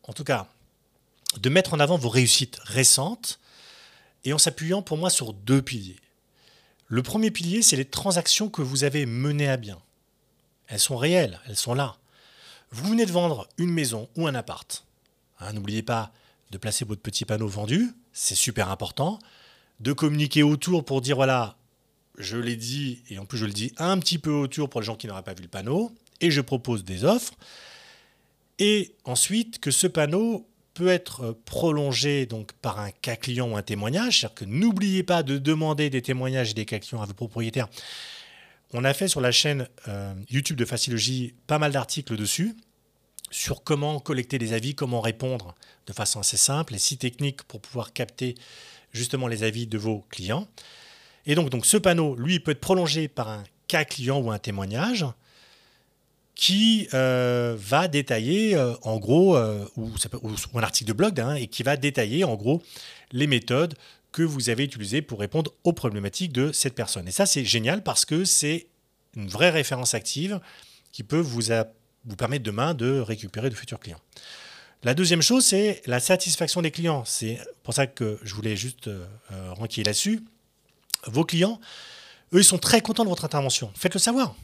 en 0.04 0.13
tout 0.13 0.24
cas, 0.24 0.48
de 1.39 1.50
mettre 1.50 1.74
en 1.74 1.80
avant 1.80 1.98
vos 1.98 2.10
réussites 2.10 2.60
récentes 2.63 3.39
et 4.24 4.34
en 4.34 4.38
s'appuyant 4.38 4.84
pour 4.84 4.98
moi 4.98 5.10
sur 5.10 5.34
deux 5.34 5.63
piliers. 5.63 6.00
Le 6.88 7.02
premier 7.02 7.32
pilier, 7.32 7.63
c'est 7.63 7.76
les 7.76 7.86
transactions 7.86 8.50
que 8.50 8.62
vous 8.62 8.84
avez 8.84 9.08
menées 9.08 9.50
à 9.50 9.58
bien. 9.58 9.80
Elles 10.67 10.80
sont 10.80 10.97
réelles, 10.97 11.39
elles 11.47 11.56
sont 11.56 11.73
là. 11.73 11.97
Vous 12.71 12.89
venez 12.89 13.06
de 13.06 13.12
vendre 13.12 13.47
une 13.58 13.71
maison 13.71 14.10
ou 14.15 14.28
un 14.28 14.36
appart. 14.36 14.86
Hein, 15.39 15.54
n'oubliez 15.54 15.84
pas 15.84 16.12
de 16.52 16.58
placer 16.58 16.86
votre 16.86 17.02
petit 17.02 17.26
panneau 17.26 17.47
vendu, 17.47 17.91
c'est 18.13 18.36
super 18.36 18.69
important. 18.69 19.19
De 19.80 19.93
communiquer 19.93 20.43
autour 20.43 20.86
pour 20.86 21.02
dire 21.02 21.15
voilà, 21.15 21.58
je 22.17 22.38
l'ai 22.38 22.56
dit, 22.56 23.04
et 23.10 23.17
en 23.17 23.26
plus 23.26 23.38
je 23.38 23.45
le 23.45 23.52
dis 23.52 23.73
un 23.78 23.97
petit 23.99 24.17
peu 24.17 24.32
autour 24.32 24.69
pour 24.69 24.82
les 24.82 24.86
gens 24.86 24.95
qui 24.95 25.08
n'auraient 25.08 25.23
pas 25.23 25.34
vu 25.34 25.43
le 25.43 25.49
panneau, 25.49 25.91
et 26.21 26.32
je 26.32 26.41
propose 26.41 26.84
des 26.84 27.04
offres. 27.04 27.34
Et 28.60 28.95
ensuite, 29.04 29.60
que 29.60 29.71
ce 29.71 29.88
panneau 29.88 30.47
peut 30.73 30.88
être 30.88 31.38
prolongé 31.45 32.26
donc 32.26 32.54
par 32.54 32.80
un 32.80 32.91
cas 32.91 33.15
client 33.15 33.52
ou 33.52 33.58
un 33.58 33.62
témoignage, 33.62 34.19
c'est-à-dire 34.19 34.36
que 34.36 34.45
n'oubliez 34.45 35.04
pas 35.04 35.23
de 35.23 35.38
demander 35.38 35.89
des 35.89 36.02
témoignages 36.02 36.52
et 36.52 36.54
des 36.54 36.65
cas 36.65 36.80
clients 36.80 37.02
à 37.02 37.06
vos 37.06 37.13
propriétaires 37.13 37.67
on 38.73 38.83
a 38.83 38.93
fait 38.93 39.07
sur 39.07 39.21
la 39.21 39.31
chaîne 39.31 39.67
euh, 39.88 40.13
YouTube 40.29 40.57
de 40.57 40.65
Facilogie 40.65 41.33
pas 41.47 41.59
mal 41.59 41.71
d'articles 41.71 42.15
dessus 42.17 42.55
sur 43.31 43.63
comment 43.63 43.99
collecter 43.99 44.38
des 44.38 44.53
avis, 44.53 44.75
comment 44.75 45.01
répondre 45.01 45.55
de 45.88 45.93
façon 45.93 46.19
assez 46.19 46.38
simple 46.38 46.75
et 46.75 46.79
si 46.79 46.97
technique 46.97 47.43
pour 47.43 47.62
pouvoir 47.62 47.93
capter 47.93 48.36
justement 48.91 49.27
les 49.27 49.43
avis 49.43 49.65
de 49.65 49.77
vos 49.77 50.05
clients. 50.09 50.47
Et 51.25 51.36
donc, 51.36 51.49
donc 51.49 51.65
ce 51.65 51.77
panneau, 51.77 52.15
lui, 52.15 52.39
peut 52.39 52.51
être 52.51 52.59
prolongé 52.59 53.07
par 53.07 53.29
un 53.29 53.43
cas 53.67 53.86
client 53.86 54.19
ou 54.19 54.31
un 54.31 54.39
témoignage 54.39 55.05
qui 56.36 56.88
euh, 56.93 57.55
va 57.57 57.88
détailler 57.88 58.55
euh, 58.55 58.73
en 58.81 58.97
gros, 58.97 59.38
ou, 59.77 59.91
un 60.55 60.63
article 60.63 60.89
de 60.89 60.93
blog, 60.93 61.19
hein, 61.19 61.36
et 61.36 61.47
qui 61.47 61.63
va 61.63 61.77
détailler 61.77 62.23
en 62.23 62.36
gros 62.36 62.62
les 63.12 63.27
méthodes 63.27 63.75
que 64.13 64.23
vous 64.23 64.49
avez 64.49 64.63
utilisé 64.63 65.02
pour 65.02 65.19
répondre 65.19 65.52
aux 65.65 65.73
problématiques 65.73 66.32
de 66.32 66.54
cette 66.54 66.76
personne. 66.76 67.08
Et 67.10 67.12
ça, 67.12 67.26
c'est 67.26 67.43
génial 67.43 67.84
parce 67.84 68.06
que 68.06 68.23
c'est 68.23 68.67
une 69.17 69.28
vraie 69.28 69.49
référence 69.49 69.93
active 69.93 70.39
qui 70.93 71.04
peut 71.04 71.19
vous 71.19 71.41
permettre 72.15 72.43
demain 72.43 72.73
de 72.73 72.99
récupérer 72.99 73.49
de 73.49 73.56
futurs 73.56 73.80
clients. 73.80 73.99
La 74.84 74.93
deuxième 74.93 75.21
chose, 75.21 75.45
c'est 75.45 75.82
la 75.86 75.99
satisfaction 75.99 76.62
des 76.62 76.71
clients. 76.71 77.04
C'est 77.06 77.39
pour 77.63 77.73
ça 77.73 77.88
que 77.88 78.19
je 78.23 78.36
voulais 78.36 78.56
juste 78.56 78.88
euh, 78.88 79.06
là-dessus. 79.78 80.23
Vos 81.08 81.26
clients, 81.26 81.60
eux, 82.34 82.39
ils 82.39 82.45
sont 82.45 82.58
très 82.58 82.82
contents 82.82 83.04
de 83.04 83.10
votre 83.10 83.26
intervention. 83.26 83.71
Faites-le 83.76 83.99
savoir. 83.99 84.36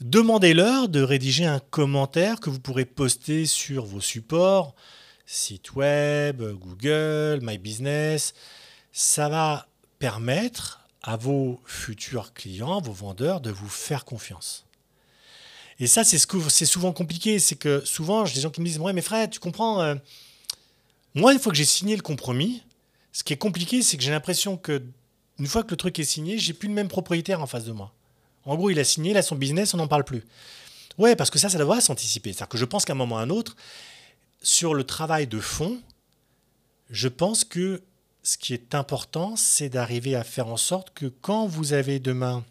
Demandez-leur 0.00 0.88
de 0.88 1.00
rédiger 1.00 1.46
un 1.46 1.58
commentaire 1.58 2.40
que 2.40 2.50
vous 2.50 2.60
pourrez 2.60 2.84
poster 2.84 3.46
sur 3.46 3.84
vos 3.84 4.00
supports, 4.00 4.74
site 5.26 5.74
web, 5.74 6.42
Google, 6.42 7.40
My 7.42 7.58
Business. 7.58 8.34
Ça 8.92 9.28
va 9.28 9.66
permettre 9.98 10.80
à 11.02 11.16
vos 11.16 11.60
futurs 11.64 12.32
clients, 12.32 12.80
vos 12.80 12.92
vendeurs, 12.92 13.40
de 13.40 13.50
vous 13.50 13.68
faire 13.68 14.04
confiance. 14.04 14.64
Et 15.80 15.86
ça, 15.86 16.04
c'est 16.04 16.18
ce 16.18 16.64
souvent 16.66 16.92
compliqué. 16.92 17.38
C'est 17.38 17.56
que 17.56 17.84
souvent, 17.84 18.24
j'ai 18.24 18.34
des 18.34 18.40
gens 18.40 18.50
qui 18.50 18.60
me 18.60 18.66
disent 18.66 18.78
Ouais, 18.78 18.92
mais 18.92 19.02
frère, 19.02 19.28
tu 19.28 19.40
comprends, 19.40 19.82
euh, 19.82 19.94
moi, 21.14 21.32
une 21.32 21.38
fois 21.38 21.52
que 21.52 21.58
j'ai 21.58 21.64
signé 21.64 21.96
le 21.96 22.02
compromis, 22.02 22.62
ce 23.12 23.24
qui 23.24 23.32
est 23.32 23.38
compliqué, 23.38 23.82
c'est 23.82 23.96
que 23.96 24.02
j'ai 24.02 24.10
l'impression 24.10 24.56
que 24.56 24.82
une 25.38 25.46
fois 25.46 25.64
que 25.64 25.70
le 25.70 25.76
truc 25.76 25.98
est 25.98 26.04
signé, 26.04 26.38
j'ai 26.38 26.52
plus 26.52 26.68
le 26.68 26.74
même 26.74 26.88
propriétaire 26.88 27.40
en 27.40 27.46
face 27.46 27.64
de 27.64 27.72
moi. 27.72 27.92
En 28.44 28.56
gros, 28.56 28.70
il 28.70 28.78
a 28.78 28.84
signé, 28.84 29.10
il 29.10 29.16
a 29.16 29.22
son 29.22 29.36
business, 29.36 29.74
on 29.74 29.78
n'en 29.78 29.88
parle 29.88 30.04
plus. 30.04 30.24
Ouais, 30.96 31.16
parce 31.16 31.30
que 31.30 31.38
ça, 31.38 31.48
ça 31.48 31.58
doit 31.58 31.80
s'anticiper. 31.80 32.32
C'est-à-dire 32.32 32.48
que 32.48 32.58
je 32.58 32.64
pense 32.64 32.84
qu'à 32.84 32.92
un 32.92 32.96
moment 32.96 33.16
ou 33.16 33.18
à 33.18 33.22
un 33.22 33.30
autre, 33.30 33.56
sur 34.42 34.74
le 34.74 34.84
travail 34.84 35.26
de 35.26 35.40
fond, 35.40 35.80
je 36.90 37.08
pense 37.08 37.44
que 37.44 37.82
ce 38.22 38.38
qui 38.38 38.54
est 38.54 38.74
important, 38.74 39.36
c'est 39.36 39.68
d'arriver 39.68 40.16
à 40.16 40.24
faire 40.24 40.48
en 40.48 40.56
sorte 40.56 40.92
que 40.94 41.06
quand 41.06 41.46
vous 41.46 41.72
avez 41.72 41.98
demain 41.98 42.44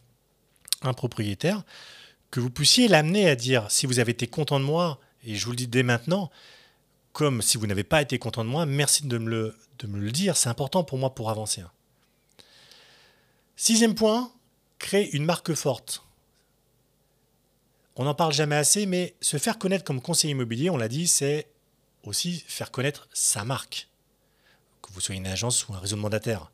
un 0.82 0.94
propriétaire, 0.94 1.64
que 2.30 2.40
vous 2.40 2.50
puissiez 2.50 2.88
l'amener 2.88 3.30
à 3.30 3.36
dire 3.36 3.70
si 3.70 3.86
vous 3.86 4.00
avez 4.00 4.12
été 4.12 4.28
content 4.28 4.60
de 4.60 4.66
moi, 4.66 5.00
et 5.24 5.36
je 5.36 5.46
vous 5.46 5.52
le 5.52 5.58
dis 5.58 5.68
dès 5.68 5.84
maintenant, 5.84 6.30
comme 7.12 7.42
si 7.42 7.58
vous 7.58 7.68
n'avez 7.68 7.84
pas 7.84 8.02
été 8.02 8.20
content 8.20 8.44
de 8.44 8.50
moi, 8.50 8.66
merci 8.66 9.08
de 9.08 9.18
me 9.18 9.30
le, 9.30 9.58
de 9.80 9.88
me 9.88 10.00
le 10.00 10.12
dire, 10.12 10.36
c'est 10.36 10.50
important 10.50 10.84
pour 10.84 10.98
moi 10.98 11.14
pour 11.14 11.30
avancer. 11.30 11.64
Sixième 13.56 13.96
point, 13.96 14.32
créer 14.80 15.16
une 15.16 15.26
marque 15.26 15.54
forte. 15.54 16.04
On 17.96 18.06
n'en 18.06 18.16
parle 18.16 18.34
jamais 18.34 18.56
assez, 18.56 18.86
mais 18.86 19.16
se 19.22 19.38
faire 19.38 19.60
connaître 19.60 19.84
comme 19.84 20.02
conseiller 20.02 20.32
immobilier, 20.32 20.70
on 20.70 20.78
l'a 20.78 20.88
dit, 20.88 21.08
c'est 21.08 21.48
aussi 22.04 22.44
faire 22.48 22.72
connaître 22.72 23.08
sa 23.14 23.44
marque. 23.44 23.88
Que 24.82 24.92
vous 24.94 25.02
soyez 25.02 25.20
une 25.20 25.28
agence 25.28 25.68
ou 25.68 25.74
un 25.74 25.80
réseau 25.80 25.96
de 25.96 26.02
mandataires. 26.02 26.52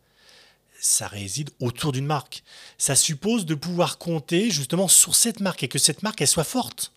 Ça 0.79 1.07
réside 1.07 1.49
autour 1.59 1.91
d'une 1.91 2.05
marque. 2.05 2.43
Ça 2.77 2.95
suppose 2.95 3.45
de 3.45 3.55
pouvoir 3.55 3.97
compter 3.97 4.49
justement 4.49 4.87
sur 4.87 5.15
cette 5.15 5.39
marque 5.39 5.63
et 5.63 5.67
que 5.67 5.79
cette 5.79 6.03
marque, 6.03 6.21
elle 6.21 6.27
soit 6.27 6.43
forte. 6.43 6.93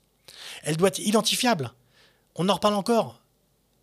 Elle 0.62 0.76
doit 0.76 0.88
être 0.88 1.00
identifiable. 1.00 1.72
On 2.36 2.48
en 2.48 2.54
reparle 2.54 2.74
encore. 2.74 3.20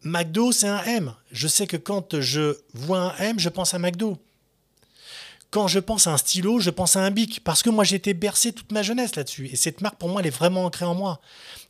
McDo, 0.03 0.51
c'est 0.51 0.67
un 0.67 0.83
M. 0.83 1.13
Je 1.31 1.47
sais 1.47 1.67
que 1.67 1.75
quand 1.75 2.21
je 2.21 2.57
vois 2.73 3.13
un 3.13 3.17
M, 3.17 3.39
je 3.39 3.49
pense 3.49 3.73
à 3.73 3.79
McDo. 3.79 4.17
Quand 5.51 5.67
je 5.67 5.79
pense 5.79 6.07
à 6.07 6.13
un 6.13 6.17
stylo, 6.17 6.59
je 6.59 6.69
pense 6.69 6.95
à 6.95 7.01
un 7.01 7.11
bic, 7.11 7.43
parce 7.43 7.63
que 7.63 7.71
moi 7.71 7.83
j'ai 7.83 7.95
été 7.95 8.13
bercé 8.13 8.53
toute 8.53 8.71
ma 8.71 8.83
jeunesse 8.83 9.15
là-dessus. 9.15 9.47
Et 9.47 9.55
cette 9.55 9.81
marque, 9.81 9.97
pour 9.97 10.07
moi, 10.07 10.21
elle 10.21 10.27
est 10.27 10.29
vraiment 10.29 10.65
ancrée 10.65 10.85
en 10.85 10.93
moi. 10.93 11.19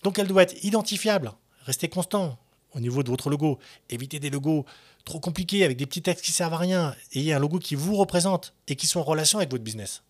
Donc 0.03 0.19
elle 0.19 0.27
doit 0.27 0.43
être 0.43 0.63
identifiable. 0.63 1.31
Restez 1.65 1.87
constant 1.87 2.37
au 2.73 2.79
niveau 2.79 3.03
de 3.03 3.09
votre 3.09 3.29
logo. 3.29 3.59
Évitez 3.89 4.19
des 4.19 4.29
logos 4.29 4.65
trop 5.05 5.19
compliqués 5.19 5.63
avec 5.63 5.77
des 5.77 5.85
petits 5.85 6.01
textes 6.01 6.23
qui 6.23 6.31
servent 6.31 6.53
à 6.53 6.57
rien. 6.57 6.95
Ayez 7.13 7.33
un 7.33 7.39
logo 7.39 7.59
qui 7.59 7.75
vous 7.75 7.95
représente 7.95 8.53
et 8.67 8.75
qui 8.75 8.87
soit 8.87 9.01
en 9.01 9.05
relation 9.05 9.39
avec 9.39 9.51
votre 9.51 9.63
business. 9.63 10.03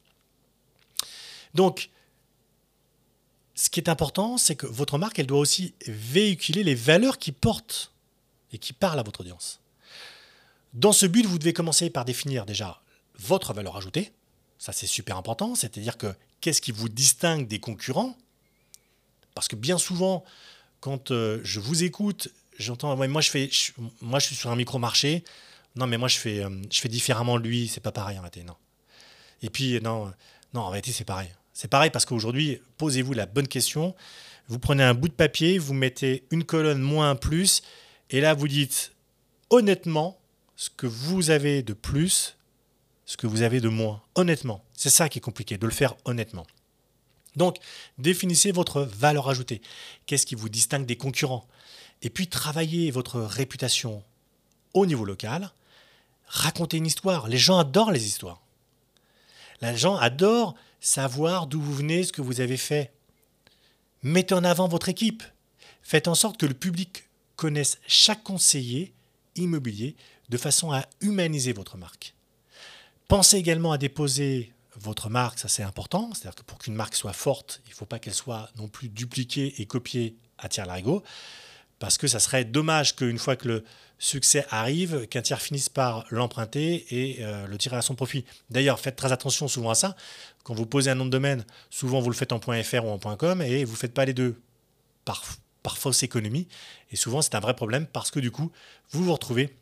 Donc, 1.53 1.89
ce 3.55 3.69
qui 3.69 3.79
est 3.79 3.89
important, 3.89 4.37
c'est 4.37 4.55
que 4.55 4.67
votre 4.67 4.97
marque, 4.97 5.19
elle 5.19 5.27
doit 5.27 5.39
aussi 5.39 5.73
véhiculer 5.87 6.63
les 6.63 6.75
valeurs 6.75 7.17
qui 7.17 7.31
portent 7.31 7.91
et 8.51 8.57
qui 8.57 8.73
parlent 8.73 8.99
à 8.99 9.03
votre 9.03 9.21
audience. 9.21 9.59
Dans 10.73 10.91
ce 10.91 11.05
but, 11.05 11.25
vous 11.25 11.39
devez 11.39 11.53
commencer 11.53 11.89
par 11.89 12.05
définir 12.05 12.45
déjà 12.45 12.81
votre 13.17 13.53
valeur 13.53 13.75
ajoutée. 13.75 14.11
Ça, 14.57 14.71
c'est 14.71 14.87
super 14.87 15.17
important. 15.17 15.55
C'est-à-dire 15.55 15.97
que 15.97 16.13
qu'est-ce 16.41 16.61
qui 16.61 16.71
vous 16.71 16.89
distingue 16.89 17.47
des 17.47 17.59
concurrents? 17.59 18.15
Parce 19.33 19.47
que 19.47 19.55
bien 19.55 19.77
souvent, 19.77 20.23
quand 20.79 21.11
euh, 21.11 21.39
je 21.43 21.59
vous 21.59 21.83
écoute, 21.83 22.29
j'entends 22.59 22.95
moi 22.95 23.21
je 23.21 23.29
fais 23.29 23.49
moi 24.01 24.19
je 24.19 24.27
suis 24.27 24.35
sur 24.35 24.51
un 24.51 24.55
micro 24.55 24.79
marché. 24.79 25.23
Non 25.75 25.87
mais 25.87 25.97
moi 25.97 26.07
je 26.07 26.17
fais 26.17 26.43
euh, 26.43 26.49
je 26.71 26.79
fais 26.79 26.89
différemment 26.89 27.37
lui, 27.37 27.67
c'est 27.67 27.79
pas 27.79 27.91
pareil 27.91 28.17
en 28.17 28.21
réalité, 28.21 28.43
non. 28.43 28.55
Et 29.41 29.49
puis 29.49 29.79
non 29.81 30.13
non 30.53 30.61
en 30.61 30.69
réalité 30.69 30.91
c'est 30.91 31.05
pareil. 31.05 31.29
C'est 31.53 31.67
pareil 31.67 31.89
parce 31.89 32.05
qu'aujourd'hui, 32.05 32.61
posez-vous 32.77 33.13
la 33.13 33.25
bonne 33.25 33.47
question. 33.47 33.95
Vous 34.47 34.59
prenez 34.59 34.83
un 34.83 34.93
bout 34.93 35.09
de 35.09 35.13
papier, 35.13 35.57
vous 35.57 35.73
mettez 35.73 36.23
une 36.31 36.43
colonne 36.43 36.81
moins 36.81 37.11
un 37.11 37.15
plus 37.15 37.61
et 38.09 38.21
là 38.21 38.33
vous 38.33 38.47
dites 38.47 38.93
honnêtement 39.49 40.19
ce 40.55 40.69
que 40.69 40.87
vous 40.87 41.29
avez 41.29 41.63
de 41.63 41.73
plus 41.73 42.35
ce 43.09 43.17
que 43.17 43.25
vous 43.25 43.41
avez 43.41 43.59
de 43.59 43.69
moins, 43.69 44.03
honnêtement. 44.13 44.63
C'est 44.75 44.91
ça 44.91 45.09
qui 45.09 45.17
est 45.17 45.21
compliqué, 45.21 45.57
de 45.57 45.65
le 45.65 45.71
faire 45.71 45.95
honnêtement. 46.05 46.45
Donc, 47.35 47.57
définissez 47.97 48.51
votre 48.51 48.83
valeur 48.83 49.29
ajoutée. 49.29 49.61
Qu'est-ce 50.05 50.27
qui 50.27 50.35
vous 50.35 50.47
distingue 50.47 50.85
des 50.85 50.95
concurrents? 50.95 51.47
Et 52.01 52.09
puis, 52.09 52.27
travaillez 52.27 52.91
votre 52.91 53.19
réputation 53.19 54.03
au 54.73 54.85
niveau 54.85 55.05
local. 55.05 55.51
Racontez 56.27 56.77
une 56.77 56.85
histoire. 56.85 57.27
Les 57.27 57.37
gens 57.37 57.57
adorent 57.57 57.91
les 57.91 58.05
histoires. 58.05 58.41
Les 59.61 59.75
gens 59.75 59.95
adorent 59.97 60.55
savoir 60.79 61.47
d'où 61.47 61.59
vous 61.59 61.73
venez, 61.73 62.03
ce 62.03 62.13
que 62.13 62.21
vous 62.21 62.41
avez 62.41 62.57
fait. 62.57 62.93
Mettez 64.03 64.33
en 64.33 64.43
avant 64.43 64.67
votre 64.67 64.89
équipe. 64.89 65.23
Faites 65.81 66.07
en 66.07 66.15
sorte 66.15 66.37
que 66.37 66.45
le 66.45 66.53
public 66.53 67.09
connaisse 67.35 67.79
chaque 67.87 68.23
conseiller 68.23 68.93
immobilier 69.35 69.95
de 70.29 70.37
façon 70.37 70.71
à 70.71 70.85
humaniser 71.01 71.53
votre 71.53 71.77
marque. 71.77 72.13
Pensez 73.07 73.37
également 73.37 73.71
à 73.71 73.77
déposer 73.77 74.53
votre 74.75 75.09
marque, 75.09 75.39
ça 75.39 75.47
c'est 75.47 75.63
important. 75.63 76.11
C'est-à-dire 76.13 76.35
que 76.35 76.43
pour 76.43 76.59
qu'une 76.59 76.75
marque 76.75 76.95
soit 76.95 77.13
forte, 77.13 77.61
il 77.65 77.71
ne 77.71 77.75
faut 77.75 77.85
pas 77.85 77.99
qu'elle 77.99 78.13
soit 78.13 78.49
non 78.55 78.67
plus 78.67 78.87
dupliquée 78.87 79.55
et 79.59 79.65
copiée 79.65 80.15
à 80.37 80.47
tiers 80.47 80.65
larigot. 80.65 81.03
Parce 81.79 81.97
que 81.97 82.07
ça 82.07 82.19
serait 82.19 82.45
dommage 82.45 82.95
qu'une 82.95 83.17
fois 83.17 83.35
que 83.35 83.47
le 83.47 83.63
succès 83.97 84.45
arrive, 84.49 85.07
qu'un 85.07 85.21
tiers 85.21 85.41
finisse 85.41 85.69
par 85.69 86.05
l'emprunter 86.09 86.85
et 86.89 87.23
euh, 87.23 87.47
le 87.47 87.57
tirer 87.57 87.77
à 87.77 87.81
son 87.81 87.95
profit. 87.95 88.25
D'ailleurs, 88.49 88.79
faites 88.79 88.95
très 88.95 89.11
attention 89.11 89.47
souvent 89.47 89.71
à 89.71 89.75
ça. 89.75 89.95
Quand 90.43 90.53
vous 90.53 90.65
posez 90.65 90.89
un 90.89 90.95
nom 90.95 91.05
de 91.05 91.09
domaine, 91.09 91.45
souvent 91.69 91.99
vous 91.99 92.09
le 92.09 92.15
faites 92.15 92.31
en 92.31 92.39
.fr 92.39 92.85
ou 92.85 92.89
en 92.89 93.17
.com 93.17 93.41
et 93.41 93.65
vous 93.65 93.73
ne 93.73 93.77
faites 93.77 93.93
pas 93.93 94.05
les 94.05 94.13
deux 94.13 94.41
par, 95.05 95.23
par 95.63 95.77
fausse 95.77 96.03
économie. 96.03 96.47
Et 96.91 96.95
souvent, 96.95 97.21
c'est 97.21 97.35
un 97.35 97.39
vrai 97.39 97.55
problème 97.55 97.87
parce 97.87 98.11
que 98.11 98.19
du 98.19 98.31
coup, 98.31 98.51
vous 98.91 99.03
vous 99.03 99.13
retrouvez 99.13 99.53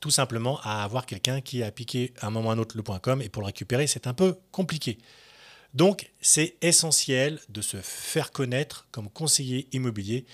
tout 0.00 0.10
simplement 0.10 0.60
à 0.62 0.84
avoir 0.84 1.06
quelqu'un 1.06 1.40
qui 1.40 1.62
a 1.62 1.70
piqué 1.70 2.12
à 2.20 2.26
un 2.26 2.30
moment 2.30 2.48
ou 2.48 2.50
à 2.50 2.54
un 2.54 2.58
autre 2.58 2.76
le 2.76 2.82
.com 2.82 3.22
et 3.22 3.28
pour 3.28 3.42
le 3.42 3.46
récupérer, 3.46 3.86
c'est 3.86 4.06
un 4.06 4.14
peu 4.14 4.36
compliqué. 4.52 4.98
Donc, 5.74 6.10
c'est 6.20 6.56
essentiel 6.62 7.40
de 7.48 7.60
se 7.60 7.76
faire 7.78 8.32
connaître 8.32 8.86
comme 8.92 9.10
conseiller 9.10 9.68
immobilier, 9.72 10.24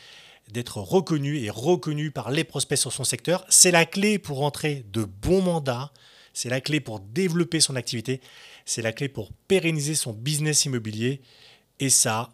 d'être 0.50 0.78
reconnu 0.78 1.38
et 1.38 1.50
reconnu 1.50 2.10
par 2.10 2.30
les 2.30 2.44
prospects 2.44 2.78
sur 2.78 2.92
son 2.92 3.04
secteur. 3.04 3.44
C'est 3.48 3.70
la 3.70 3.86
clé 3.86 4.18
pour 4.18 4.38
rentrer 4.38 4.84
de 4.92 5.04
bons 5.04 5.42
mandats, 5.42 5.92
c'est 6.32 6.48
la 6.48 6.60
clé 6.60 6.80
pour 6.80 7.00
développer 7.00 7.60
son 7.60 7.76
activité, 7.76 8.20
c'est 8.64 8.82
la 8.82 8.92
clé 8.92 9.08
pour 9.08 9.32
pérenniser 9.48 9.94
son 9.94 10.12
business 10.12 10.64
immobilier. 10.64 11.20
Et 11.80 11.90
ça, 11.90 12.32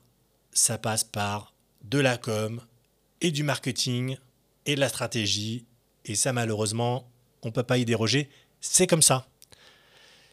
ça 0.53 0.79
passe 0.79 1.05
par 1.05 1.55
de 1.85 1.99
la 1.99 2.17
com 2.19 2.61
et 3.21 3.31
du 3.31 3.43
marketing 3.43 4.17
et 4.67 4.75
de 4.75 4.81
la 4.81 4.89
stratégie. 4.89 5.65
Et 6.05 6.15
ça, 6.15 6.33
malheureusement, 6.33 7.09
on 7.43 7.49
ne 7.49 7.53
peut 7.53 7.63
pas 7.63 7.79
y 7.79 7.85
déroger, 7.85 8.29
c'est 8.61 8.87
comme 8.87 9.03
ça. 9.03 9.27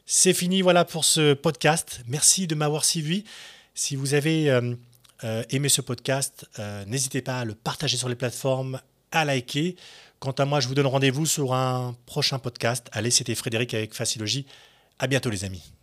C'est 0.07 0.33
fini 0.33 0.61
voilà 0.61 0.85
pour 0.85 1.03
ce 1.03 1.33
podcast. 1.33 2.01
Merci 2.07 2.45
de 2.45 2.55
m'avoir 2.55 2.85
suivi. 2.85 3.23
Si 3.73 3.95
vous 3.95 4.13
avez 4.13 4.51
euh, 4.51 4.75
euh, 5.23 5.43
aimé 5.49 5.69
ce 5.69 5.81
podcast, 5.81 6.47
euh, 6.59 6.83
n'hésitez 6.85 7.21
pas 7.21 7.39
à 7.39 7.45
le 7.45 7.55
partager 7.55 7.97
sur 7.97 8.09
les 8.09 8.15
plateformes, 8.15 8.79
à 9.11 9.25
liker. 9.25 9.75
Quant 10.19 10.31
à 10.31 10.45
moi, 10.45 10.59
je 10.59 10.67
vous 10.67 10.75
donne 10.75 10.87
rendez-vous 10.87 11.25
sur 11.25 11.53
un 11.53 11.95
prochain 12.05 12.39
podcast. 12.39 12.89
Allez, 12.91 13.11
c'était 13.11 13.35
Frédéric 13.35 13.73
avec 13.73 13.93
Facilogie. 13.93 14.45
À 14.99 15.07
bientôt 15.07 15.29
les 15.29 15.43
amis. 15.43 15.74